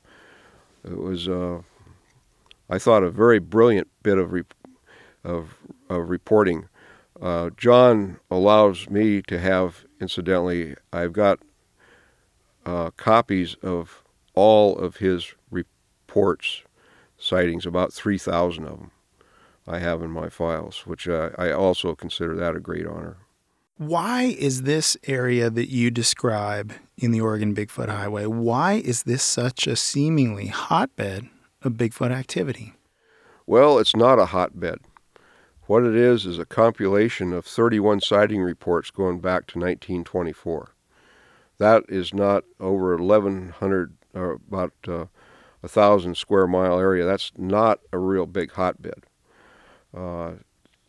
[0.83, 1.27] it was,
[2.69, 4.43] I thought, a very brilliant bit of re-
[5.23, 5.55] of,
[5.89, 6.67] of reporting.
[7.21, 11.39] Uh, John allows me to have, incidentally, I've got
[12.65, 16.63] uh, copies of all of his reports,
[17.17, 18.91] sightings, about 3,000 of them
[19.67, 23.17] I have in my files, which uh, I also consider that a great honor.
[23.77, 29.23] Why is this area that you describe in the Oregon Bigfoot Highway, why is this
[29.23, 31.27] such a seemingly hotbed
[31.61, 32.73] of Bigfoot activity?
[33.45, 34.79] Well, it's not a hotbed.
[35.67, 40.75] What it is is a compilation of 31 sighting reports going back to 1924.
[41.57, 45.05] That is not over 1,100 or about uh,
[45.63, 47.03] a thousand square mile area.
[47.03, 49.05] That's not a real big hotbed.
[49.95, 50.33] Uh,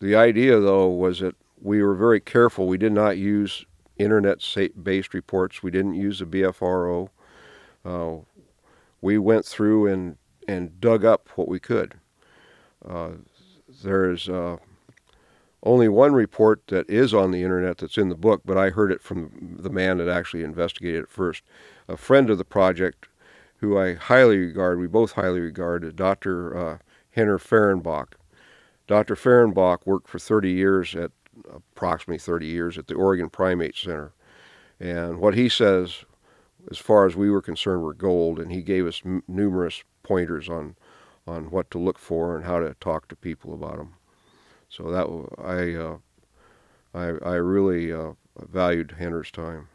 [0.00, 2.66] the idea, though, was that we were very careful.
[2.66, 3.64] We did not use
[3.96, 5.62] internet-based reports.
[5.62, 7.08] We didn't use the BFRO.
[7.82, 8.16] Uh,
[9.00, 10.16] we went through and
[10.48, 11.94] and dug up what we could.
[12.88, 13.12] Uh,
[13.82, 14.58] there's uh,
[15.62, 18.92] only one report that is on the internet that's in the book, but I heard
[18.92, 21.42] it from the man that actually investigated it first.
[21.88, 23.08] A friend of the project,
[23.58, 26.56] who I highly regard, we both highly regard, Dr.
[26.56, 26.78] Uh,
[27.10, 28.12] Henner Fahrenbach.
[28.86, 29.16] Dr.
[29.16, 31.10] Fahrenbach worked for 30 years at
[31.52, 34.12] approximately 30 years at the Oregon Primate Center.
[34.78, 36.04] And what he says,
[36.70, 40.48] as far as we were concerned, were gold, and he gave us m- numerous pointers
[40.48, 40.76] on,
[41.26, 43.94] on what to look for and how to talk to people about them.
[44.68, 45.06] So that
[45.42, 45.98] I uh,
[46.94, 49.68] I, I really uh, valued Henner's time.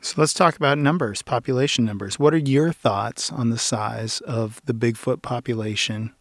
[0.00, 2.18] So let's talk about numbers, population numbers.
[2.18, 6.12] What are your thoughts on the size of the Bigfoot population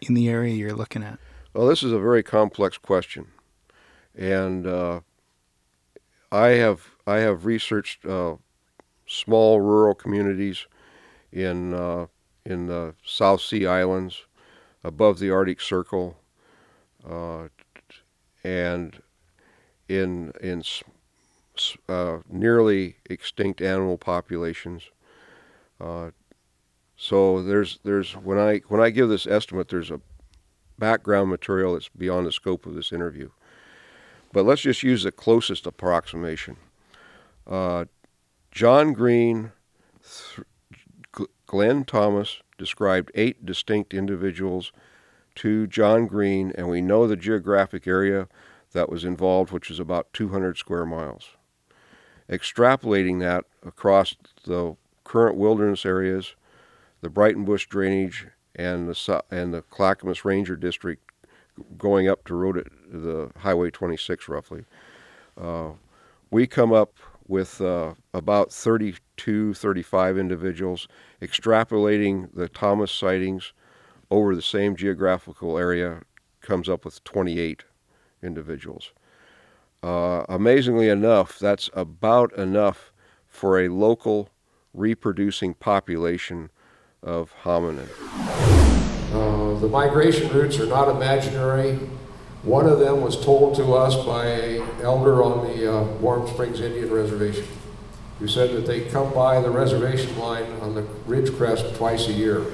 [0.00, 1.18] in the area you're looking at?
[1.52, 3.26] Well, this is a very complex question,
[4.14, 5.00] and uh,
[6.32, 8.36] I have I have researched uh,
[9.06, 10.66] small rural communities
[11.30, 12.06] in uh,
[12.44, 14.24] in the South Sea Islands,
[14.82, 16.16] above the Arctic Circle,
[17.08, 17.48] uh,
[18.44, 19.02] and
[19.88, 20.62] in in
[21.88, 24.84] uh, nearly extinct animal populations.
[25.80, 26.10] Uh,
[26.96, 30.00] so there's there's when I when I give this estimate, there's a
[30.78, 33.30] background material that's beyond the scope of this interview.
[34.32, 36.56] But let's just use the closest approximation.
[37.46, 37.86] Uh,
[38.50, 39.52] John Green,
[40.02, 44.72] th- Glenn Thomas described eight distinct individuals
[45.36, 48.28] to John Green, and we know the geographic area
[48.72, 51.30] that was involved, which is about 200 square miles.
[52.28, 56.34] Extrapolating that across the current wilderness areas,
[57.00, 61.02] the Breitenbush drainage, and the and the Clackamas Ranger District,
[61.78, 64.64] going up to road the Highway 26 roughly,
[65.40, 65.70] uh,
[66.30, 66.94] we come up
[67.28, 70.88] with uh, about 32, 35 individuals.
[71.20, 73.52] Extrapolating the Thomas sightings
[74.10, 76.02] over the same geographical area
[76.40, 77.64] comes up with 28
[78.22, 78.92] individuals.
[79.82, 82.92] Uh, amazingly enough, that's about enough
[83.26, 84.30] for a local
[84.72, 86.50] reproducing population
[87.02, 87.88] of hominin.
[89.12, 91.78] Uh, the migration routes are not imaginary.
[92.42, 96.60] One of them was told to us by an elder on the uh, Warm Springs
[96.60, 97.46] Indian Reservation,
[98.18, 102.12] who said that they come by the reservation line on the ridge crest twice a
[102.12, 102.44] year.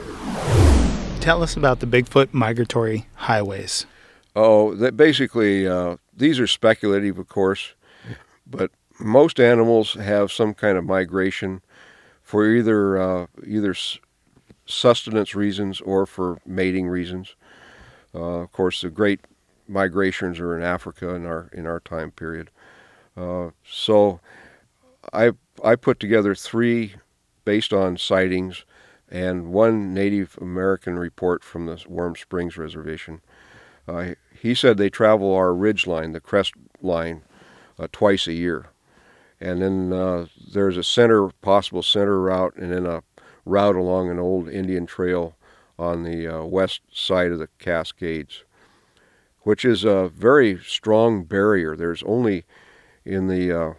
[1.22, 3.86] Tell us about the Bigfoot migratory highways.
[4.34, 7.74] Oh, that basically uh, these are speculative, of course,
[8.44, 11.62] but most animals have some kind of migration
[12.24, 13.72] for either uh, either
[14.66, 17.36] sustenance reasons or for mating reasons.
[18.12, 19.20] Uh, of course, the great
[19.68, 22.50] migrations are in Africa in our in our time period.
[23.16, 24.18] Uh, so,
[25.12, 25.30] I
[25.62, 26.96] I put together three
[27.44, 28.64] based on sightings
[29.12, 33.20] and one Native American report from the Warm Springs Reservation.
[33.86, 37.20] Uh, he said they travel our ridge line, the crest line,
[37.78, 38.70] uh, twice a year.
[39.38, 43.02] And then uh, there's a center, possible center route, and then a
[43.44, 45.36] route along an old Indian trail
[45.78, 48.44] on the uh, west side of the Cascades,
[49.42, 51.76] which is a very strong barrier.
[51.76, 52.44] There's only
[53.04, 53.72] in the uh,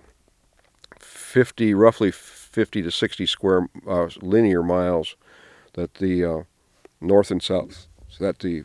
[0.99, 5.15] 50, roughly 50 to 60 square uh, linear miles
[5.73, 6.43] that the uh,
[7.01, 8.63] north and south, so that the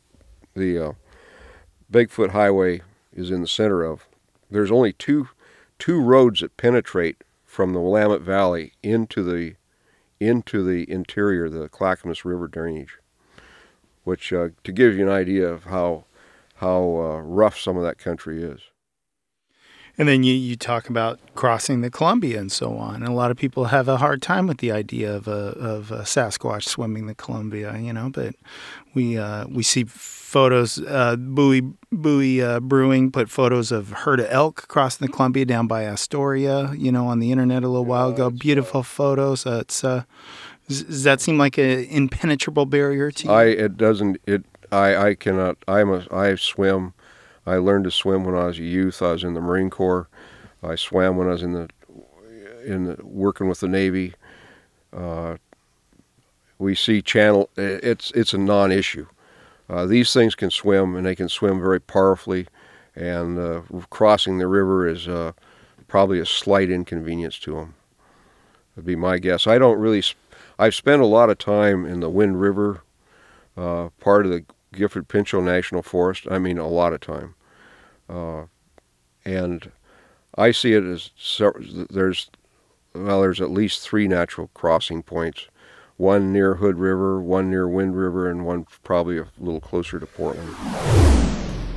[0.54, 0.92] the uh,
[1.90, 2.82] Bigfoot Highway
[3.12, 4.06] is in the center of.
[4.50, 5.28] There's only two
[5.78, 9.54] two roads that penetrate from the Willamette Valley into the
[10.20, 12.98] into the interior, the Clackamas River drainage.
[14.04, 16.04] Which, uh, to give you an idea of how
[16.56, 18.60] how uh, rough some of that country is.
[19.98, 22.96] And then you, you talk about crossing the Columbia and so on.
[22.96, 25.90] And a lot of people have a hard time with the idea of a, of
[25.90, 28.36] a Sasquatch swimming the Columbia, you know, but
[28.94, 34.26] we uh, we see photos, uh, Bowie, Bowie uh, Brewing put photos of herd of
[34.30, 38.10] elk crossing the Columbia down by Astoria, you know, on the internet a little while
[38.10, 38.30] ago.
[38.30, 39.46] Beautiful photos.
[39.46, 40.04] Uh, it's, uh,
[40.68, 43.32] does that seem like an impenetrable barrier to you?
[43.32, 46.92] I, it doesn't, it, I, I cannot, I'm a, I swim
[47.48, 49.00] I learned to swim when I was a youth.
[49.00, 50.08] I was in the Marine Corps.
[50.62, 51.68] I swam when I was in the
[52.64, 54.14] in the, working with the Navy.
[54.92, 55.36] Uh,
[56.58, 57.48] we see channel.
[57.56, 59.06] It's it's a non-issue.
[59.70, 62.46] Uh, these things can swim, and they can swim very powerfully.
[62.94, 65.32] And uh, crossing the river is uh,
[65.86, 67.74] probably a slight inconvenience to them.
[68.76, 69.46] Would be my guess.
[69.46, 70.02] I don't really.
[70.02, 70.18] Sp-
[70.58, 72.82] I've spent a lot of time in the Wind River,
[73.56, 76.26] uh, part of the Gifford Pinchot National Forest.
[76.30, 77.34] I mean, a lot of time.
[78.08, 78.44] Uh,
[79.24, 79.70] and
[80.36, 81.10] I see it as
[81.90, 82.30] there's
[82.94, 85.48] well, there's at least three natural crossing points.
[85.96, 90.06] One near Hood River, one near Wind River, and one probably a little closer to
[90.06, 90.48] Portland.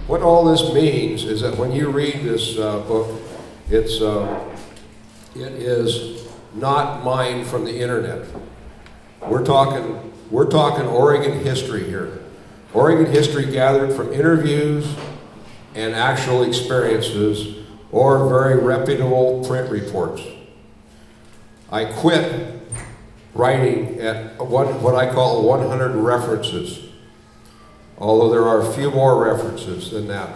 [0.08, 3.20] what all this means is that when you read this uh, book,
[3.70, 4.58] it's, uh,
[5.36, 8.28] it is not mined from the internet.
[9.22, 12.20] We're talking, we're talking Oregon history here.
[12.74, 14.96] Oregon history gathered from interviews
[15.76, 20.22] and actual experiences or very reputable print reports.
[21.72, 22.60] I quit
[23.34, 26.80] writing at what, what I call 100 references,
[27.98, 30.30] although there are a few more references than that.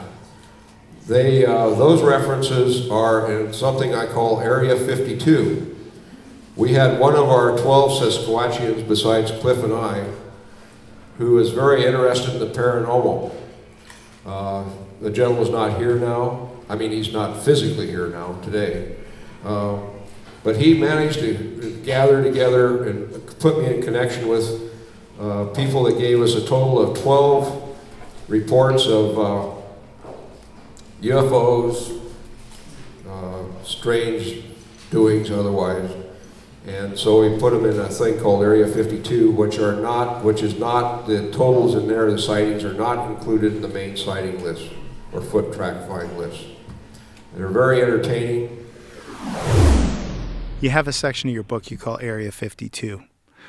[1.08, 5.76] They, uh, those references are in something I call Area 52.
[6.56, 10.10] We had one of our 12 Sasquatchians, besides Cliff and I,
[11.18, 13.36] who is very interested in the paranormal.
[14.26, 14.64] Uh,
[15.02, 16.52] the gentleman's not here now.
[16.70, 18.96] I mean, he's not physically here now today.
[19.43, 19.80] Uh,
[20.43, 24.72] but he managed to gather together and put me in connection with
[25.20, 27.78] uh, people that gave us a total of 12
[28.28, 29.52] reports of uh,
[31.02, 32.02] UFOs,
[33.08, 34.43] uh, strange
[34.91, 35.91] doings otherwise.
[36.68, 40.41] And so we put them in a thing called Area 52, which are not, which
[40.41, 44.41] is not, the totals in there, the sightings are not included in the main sighting
[44.43, 44.72] list
[45.16, 46.45] or foot track find list.
[47.36, 48.66] They're very entertaining.
[50.61, 53.01] You have a section of your book you call Area 52.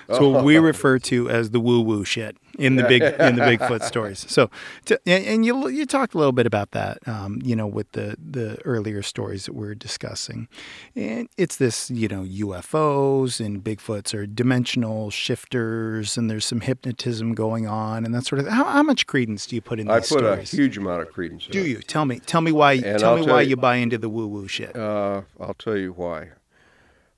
[0.08, 3.42] So what we refer to as the woo woo shit in the big in the
[3.50, 4.24] Bigfoot stories.
[4.28, 4.50] So,
[4.84, 7.90] to, and, and you you talked a little bit about that, um, you know, with
[7.92, 10.46] the the earlier stories that we are discussing,
[10.94, 17.34] and it's this you know UFOs and Bigfoots are dimensional shifters, and there's some hypnotism
[17.34, 18.46] going on and that sort of.
[18.48, 20.52] How, how much credence do you put in I these put stories?
[20.52, 21.46] a huge amount of credence.
[21.50, 22.20] do you tell me?
[22.20, 22.74] Tell me why?
[22.74, 24.76] And tell I'll me tell why you- you buy into the woo woo shit.
[24.76, 26.28] Uh, I'll tell you why.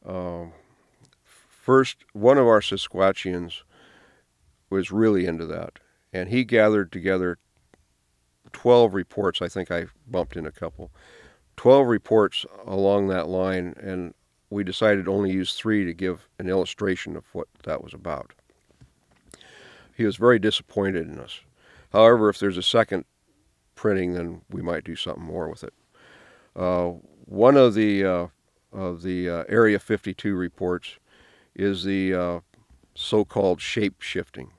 [0.06, 0.52] Um,
[1.68, 3.60] first, one of our Sasquatchians
[4.70, 5.80] was really into that,
[6.14, 7.36] and he gathered together
[8.54, 9.42] 12 reports.
[9.42, 10.90] I think I bumped in a couple.
[11.58, 14.14] 12 reports along that line, and
[14.48, 18.32] we decided to only use three to give an illustration of what that was about.
[19.94, 21.38] He was very disappointed in us.
[21.92, 23.04] However, if there's a second
[23.74, 25.74] printing, then we might do something more with it.
[26.56, 26.92] Uh,
[27.26, 28.26] one of the uh,
[28.72, 30.98] of the uh, Area 52 reports
[31.58, 32.40] is the uh,
[32.94, 34.52] so-called shape shifting.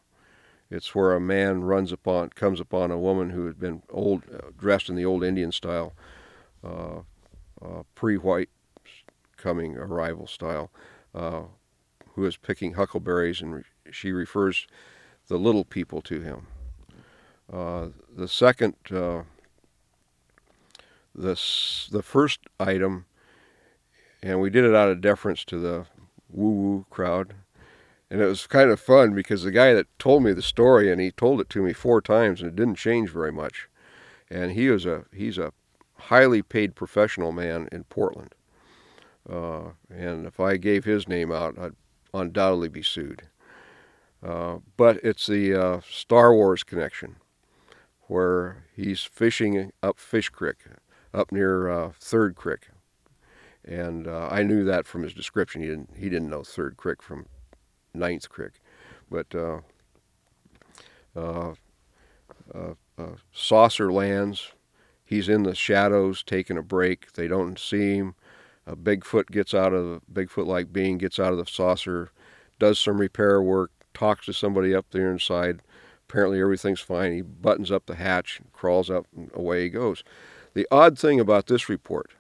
[0.70, 4.50] It's where a man runs upon, comes upon a woman who had been old, uh,
[4.56, 5.94] dressed in the old Indian style,
[6.64, 7.00] uh,
[7.62, 8.50] uh, pre-white
[9.38, 10.70] coming arrival style,
[11.16, 11.44] uh,
[12.14, 14.68] who is picking huckleberries, and re- she refers
[15.28, 16.48] the little people to him.
[17.52, 19.26] Uh, the second, the
[21.16, 23.06] the first item,
[24.22, 25.86] and we did it out of deference to the
[26.30, 27.34] woo-woo crowd,
[28.10, 31.02] and it was kind of fun because the guy that told me the story, and
[31.02, 33.68] he told it to me four times, and it didn't change very much,
[34.30, 35.54] and he was a he's a
[35.98, 38.34] highly paid professional man in Portland,
[39.30, 41.76] uh, and if I gave his name out, I'd
[42.14, 43.24] undoubtedly be sued.
[44.22, 47.18] Uh, but it's the uh, Star Wars connection,
[48.08, 50.58] where he's fishing up Fish Creek,
[51.14, 52.68] up near uh, Third Creek,
[53.70, 55.62] and uh, I knew that from his description.
[55.62, 57.28] He didn't he didn't know Third Creek from
[57.94, 58.54] Ninth Creek,
[59.10, 59.60] but uh,
[61.16, 61.54] uh,
[62.54, 64.52] uh, uh, saucer lands.
[65.06, 67.14] He's in the shadows taking a break.
[67.14, 68.16] They don't see him.
[68.68, 72.12] A Bigfoot gets out of the Bigfoot-like being gets out of the saucer,
[72.60, 75.62] does some repair work, talks to somebody up there inside.
[76.08, 77.14] Apparently everything's fine.
[77.14, 80.04] He buttons up the hatch, crawls up, and away he goes.
[80.54, 82.12] The odd thing about this report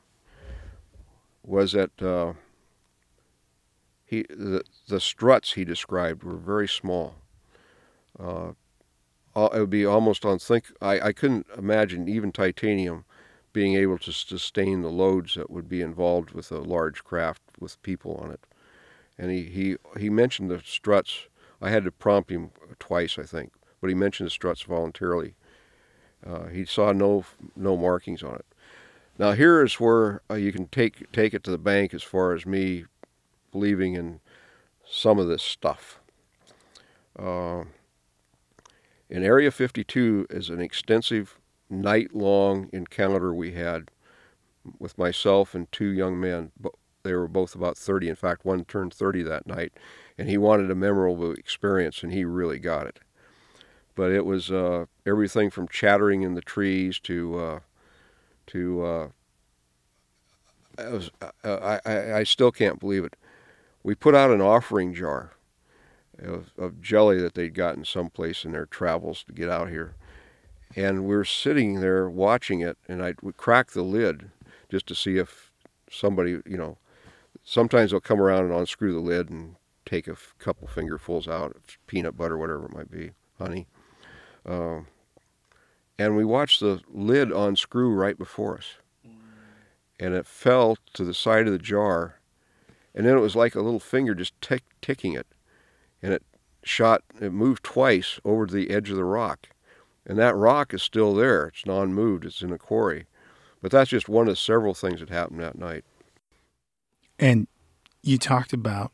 [1.43, 2.33] was that uh,
[4.05, 7.15] he the, the struts he described were very small.
[8.19, 8.51] Uh,
[9.35, 10.65] it would be almost unthink.
[10.81, 13.05] I, I couldn't imagine even titanium
[13.53, 17.81] being able to sustain the loads that would be involved with a large craft with
[17.81, 18.41] people on it.
[19.17, 21.27] And he, he, he mentioned the struts.
[21.61, 25.35] I had to prompt him twice, I think, but he mentioned the struts voluntarily.
[26.25, 27.23] Uh, he saw no
[27.55, 28.45] no markings on it.
[29.19, 32.33] Now here is where uh, you can take take it to the bank as far
[32.33, 32.85] as me
[33.51, 34.21] believing in
[34.89, 35.99] some of this stuff.
[37.17, 37.65] Uh,
[39.09, 41.37] in Area 52 is an extensive
[41.69, 43.91] night-long encounter we had
[44.79, 46.51] with myself and two young men.
[47.03, 48.07] They were both about 30.
[48.07, 49.73] In fact, one turned 30 that night,
[50.17, 52.99] and he wanted a memorable experience, and he really got it.
[53.95, 57.59] But it was uh, everything from chattering in the trees to uh,
[58.49, 59.07] to uh,
[60.79, 61.11] I, was,
[61.43, 63.15] I, I, I still can't believe it.
[63.83, 65.33] We put out an offering jar
[66.21, 69.95] of, of jelly that they'd gotten someplace in their travels to get out here.
[70.75, 74.29] And we were sitting there watching it, and I would crack the lid
[74.69, 75.51] just to see if
[75.89, 76.77] somebody, you know,
[77.43, 81.55] sometimes they'll come around and unscrew the lid and take a f- couple fingerfuls out
[81.55, 83.67] of peanut butter, whatever it might be, honey.
[84.45, 84.81] Uh,
[85.99, 88.77] and we watched the lid unscrew right before us.
[89.99, 92.19] And it fell to the side of the jar,
[92.95, 95.27] and then it was like a little finger just tick, ticking it.
[96.01, 96.23] And it
[96.63, 99.49] shot, it moved twice over to the edge of the rock.
[100.05, 101.47] And that rock is still there.
[101.47, 103.05] It's non moved, it's in a quarry.
[103.61, 105.83] But that's just one of several things that happened that night.
[107.19, 107.47] And
[108.01, 108.93] you talked about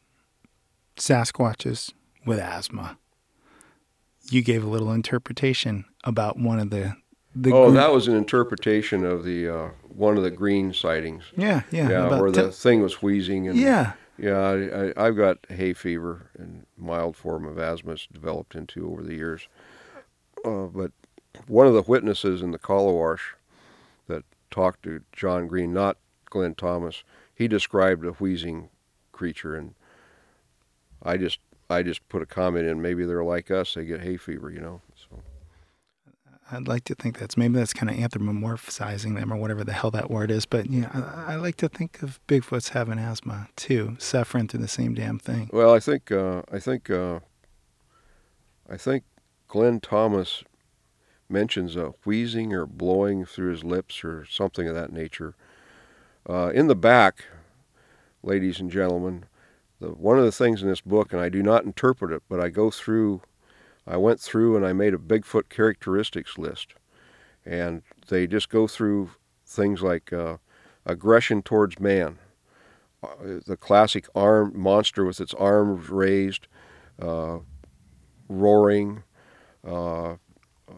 [0.98, 1.94] Sasquatches
[2.26, 2.98] with asthma.
[4.32, 6.96] You gave a little interpretation about one of the
[7.36, 11.24] the oh, that was an interpretation of the uh, one of the green sightings.
[11.38, 14.38] yeah yeah Yeah, where te- the thing was wheezing and yeah yeah.
[14.38, 19.04] I, I, I've got hay fever and mild form of asthma it's developed into over
[19.04, 19.48] the years.
[20.46, 20.92] Uh, but
[21.48, 23.36] one of the witnesses in the Calawash
[24.08, 25.98] that talked to John Green, not
[26.30, 27.04] Glenn Thomas,
[27.34, 28.70] he described a wheezing
[29.12, 29.74] creature, and
[31.04, 31.40] I just
[31.70, 32.82] I just put a comment in.
[32.82, 34.82] Maybe they're like us; they get hay fever, you know.
[36.52, 39.92] I'd like to think that's maybe that's kind of anthropomorphizing them or whatever the hell
[39.92, 40.46] that word is.
[40.46, 44.68] But yeah, I, I like to think of Bigfoot's having asthma too, suffering through the
[44.68, 45.50] same damn thing.
[45.52, 47.20] Well, I think uh, I think uh,
[48.70, 49.04] I think
[49.48, 50.44] Glenn Thomas
[51.30, 55.36] mentions a wheezing or blowing through his lips or something of that nature.
[56.28, 57.26] Uh, in the back,
[58.24, 59.26] ladies and gentlemen,
[59.80, 62.40] the, one of the things in this book, and I do not interpret it, but
[62.40, 63.22] I go through,
[63.88, 66.74] I went through and I made a Bigfoot characteristics list,
[67.46, 69.12] and they just go through
[69.46, 70.38] things like uh,
[70.86, 72.18] aggression towards man,
[73.04, 76.48] uh, the classic arm monster with its arms raised,
[77.02, 77.40] uh,
[78.28, 79.04] roaring.
[79.66, 80.16] Uh,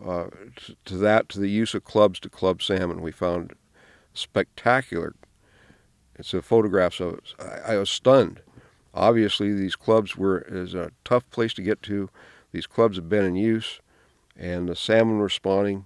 [0.06, 0.28] uh,
[0.86, 3.54] to that, to the use of clubs to club salmon, we found
[4.14, 5.16] spectacular.
[6.16, 7.20] It's a photographs of.
[7.40, 8.42] I, I was stunned.
[8.94, 12.10] Obviously, these clubs were is a tough place to get to.
[12.58, 13.82] These clubs have been in use,
[14.36, 15.86] and the salmon were spawning.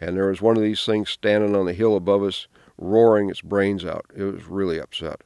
[0.00, 3.40] And there was one of these things standing on the hill above us, roaring its
[3.40, 4.06] brains out.
[4.16, 5.20] It was really upset.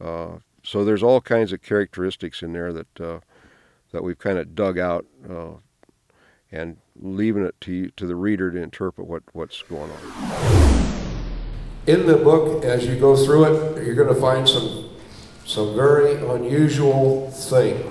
[0.00, 3.18] Uh, so there's all kinds of characteristics in there that uh,
[3.90, 5.54] that we've kind of dug out, uh,
[6.52, 10.94] and leaving it to you, to the reader to interpret what, what's going on.
[11.88, 14.90] In the book, as you go through it, you're going to find some
[15.44, 17.84] some very unusual things,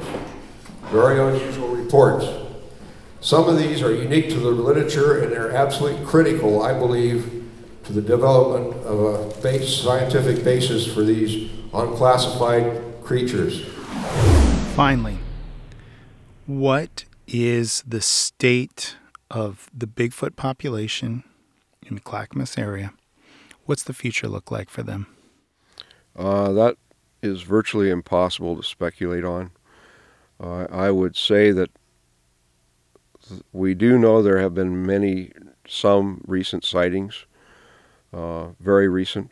[0.83, 2.25] very unusual reports.
[3.21, 7.51] Some of these are unique to the literature, and they're absolutely critical, I believe,
[7.83, 13.63] to the development of a base, scientific basis for these unclassified creatures.
[14.75, 15.19] Finally,
[16.47, 18.97] what is the state
[19.29, 21.23] of the Bigfoot population
[21.85, 22.91] in the Clackamas area?
[23.65, 25.05] What's the future look like for them?
[26.15, 26.77] Uh, that
[27.21, 29.51] is virtually impossible to speculate on.
[30.39, 31.82] Uh, I would say that th-
[33.51, 35.31] we do know there have been many,
[35.67, 37.25] some recent sightings,
[38.13, 39.31] uh, very recent.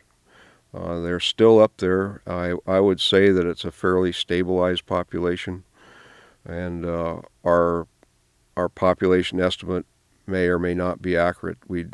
[0.74, 2.22] Uh, they're still up there.
[2.26, 5.64] I, I would say that it's a fairly stabilized population,
[6.44, 7.86] and uh, our
[8.56, 9.86] our population estimate
[10.26, 11.58] may or may not be accurate.
[11.68, 11.86] We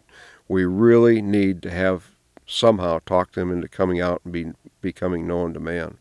[0.48, 2.10] we really need to have
[2.46, 4.46] somehow talk them into coming out and be
[4.80, 5.98] becoming known to man.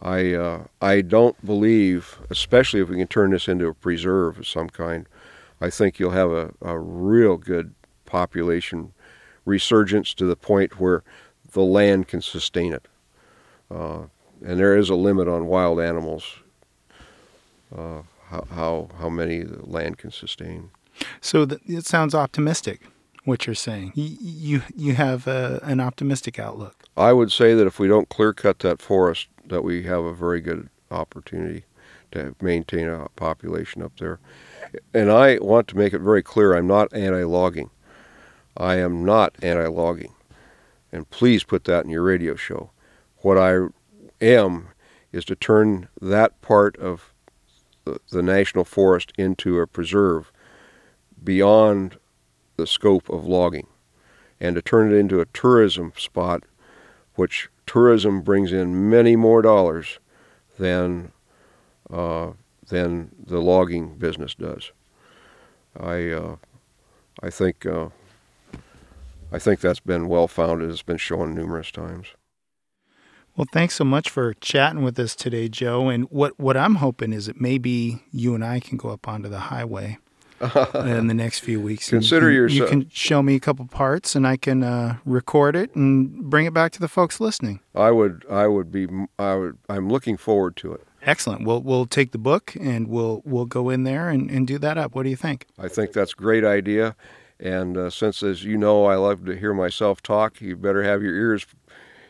[0.00, 4.38] Uh, I uh, I don't believe, especially if we can turn this into a preserve
[4.38, 5.06] of some kind,
[5.60, 7.74] I think you'll have a, a real good
[8.06, 8.92] population
[9.44, 11.02] resurgence to the point where
[11.52, 12.86] the land can sustain it.
[13.70, 14.04] Uh,
[14.44, 16.24] and there is a limit on wild animals,
[17.76, 20.70] uh, how, how how many the land can sustain.
[21.20, 22.82] So th- it sounds optimistic.
[23.24, 26.84] What you're saying, you you, you have a, an optimistic outlook.
[26.96, 30.14] I would say that if we don't clear cut that forest, that we have a
[30.14, 31.64] very good opportunity
[32.12, 34.18] to maintain a population up there.
[34.94, 37.70] And I want to make it very clear I'm not anti logging.
[38.56, 40.14] I am not anti logging.
[40.90, 42.70] And please put that in your radio show.
[43.18, 43.66] What I
[44.20, 44.68] am
[45.12, 47.12] is to turn that part of
[47.84, 50.32] the, the national forest into a preserve
[51.22, 51.98] beyond
[52.56, 53.66] the scope of logging
[54.40, 56.42] and to turn it into a tourism spot
[57.14, 59.98] which tourism brings in many more dollars
[60.58, 61.12] than
[61.90, 62.32] uh,
[62.68, 64.72] than the logging business does.
[65.78, 66.36] I uh,
[67.22, 67.88] I think uh,
[69.30, 70.70] I think that's been well founded.
[70.70, 72.08] It's been shown numerous times.
[73.36, 75.88] Well, thanks so much for chatting with us today, Joe.
[75.88, 79.28] And what, what I'm hoping is that maybe you and I can go up onto
[79.28, 79.98] the highway
[80.74, 81.88] in the next few weeks.
[81.90, 85.56] Consider you, yourself- You can show me a couple parts, and I can uh, record
[85.56, 87.60] it and bring it back to the folks listening.
[87.74, 88.86] I would, I would be,
[89.18, 90.82] I would, I'm looking forward to it.
[91.02, 91.44] Excellent.
[91.44, 94.76] We'll we'll take the book and we'll we'll go in there and, and do that
[94.76, 94.94] up.
[94.96, 95.46] What do you think?
[95.58, 96.96] I think that's a great idea.
[97.40, 101.02] And uh, since, as you know, I love to hear myself talk, you better have
[101.02, 101.46] your ears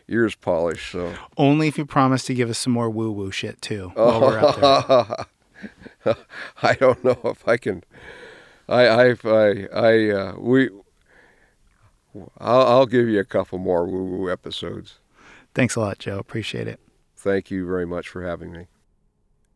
[0.09, 0.91] ears polished.
[0.93, 4.21] So Only if you promise to give us some more woo woo shit too while
[4.23, 5.27] we're out there.
[6.63, 7.85] I don't know if I can.
[8.69, 10.71] I I I, I uh, we.
[12.39, 14.99] I'll, I'll give you a couple more woo woo episodes.
[15.55, 16.19] Thanks a lot, Joe.
[16.19, 16.81] Appreciate it.
[17.17, 18.67] Thank you very much for having me.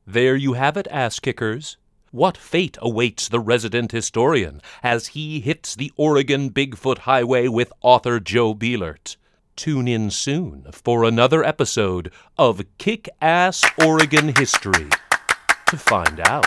[0.06, 1.76] There you have it, ass kickers.
[2.10, 8.20] What fate awaits the resident historian as he hits the Oregon Bigfoot Highway with author
[8.20, 9.16] Joe Beelart?
[9.54, 14.88] Tune in soon for another episode of Kick Ass Oregon History
[15.72, 16.46] to find out.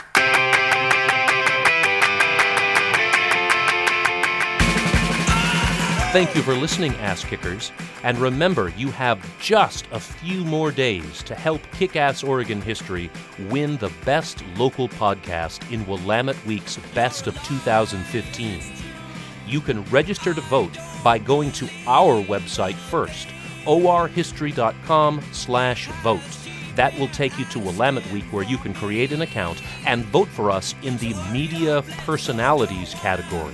[6.13, 7.73] Thank you for listening, Ass Kickers.
[8.03, 13.09] And remember, you have just a few more days to help Kick Ass Oregon History
[13.49, 18.61] win the best local podcast in Willamette Week's Best of 2015.
[19.47, 23.27] You can register to vote by going to our website first,
[23.65, 26.44] orhistory.com slash vote.
[26.75, 30.27] That will take you to Willamette Week where you can create an account and vote
[30.27, 33.53] for us in the Media Personalities category.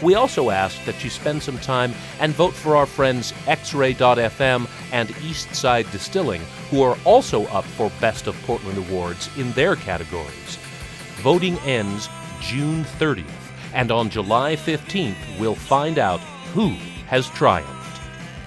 [0.00, 5.08] We also ask that you spend some time and vote for our friends X-Ray.fm and
[5.08, 10.58] Eastside Distilling, who are also up for Best of Portland Awards in their categories.
[11.16, 12.08] Voting ends
[12.40, 13.24] June 30th,
[13.74, 16.20] and on July 15th, we'll find out
[16.54, 16.68] who
[17.08, 18.00] has triumphed.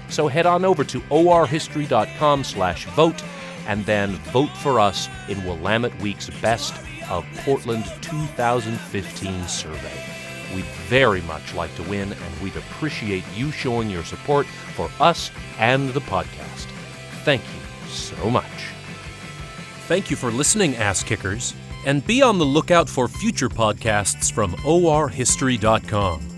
[0.08, 3.22] So head on over to orhistory.com slash vote
[3.66, 6.74] and then vote for us in Willamette Week's Best
[7.10, 10.04] of Portland 2015 survey.
[10.54, 15.30] We'd very much like to win, and we'd appreciate you showing your support for us
[15.58, 16.66] and the podcast.
[17.24, 18.46] Thank you so much.
[19.86, 21.54] Thank you for listening, Ass Kickers,
[21.86, 26.28] and be on the lookout for future podcasts from orhistory.com.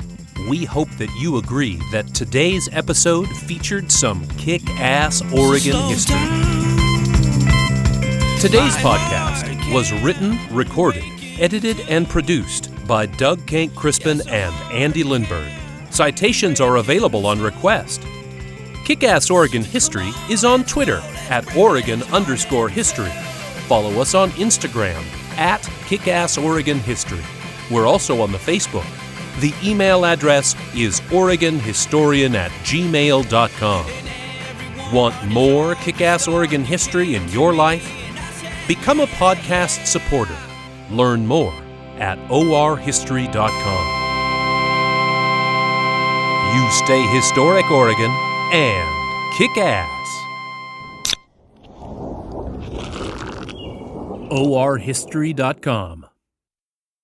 [0.48, 6.63] We hope that you agree that today's episode featured some kick ass Oregon history.
[8.44, 11.02] Today's podcast was written, recorded,
[11.40, 15.50] edited, and produced by Doug Kenck-Crispin and Andy Lindberg.
[15.90, 18.02] Citations are available on request.
[18.84, 23.08] Kick-Ass Oregon History is on Twitter at Oregon underscore history.
[23.66, 25.02] Follow us on Instagram
[25.38, 27.24] at Kickass Oregon History.
[27.70, 28.84] We're also on the Facebook.
[29.40, 33.86] The email address is OregonHistorian at gmail.com.
[34.94, 38.03] Want more Kickass Oregon history in your life?
[38.66, 40.36] Become a podcast supporter.
[40.90, 41.52] Learn more
[41.98, 44.04] at orhistory.com.
[46.54, 48.10] You stay historic, Oregon,
[48.52, 49.90] and kick ass.
[54.30, 56.03] orhistory.com.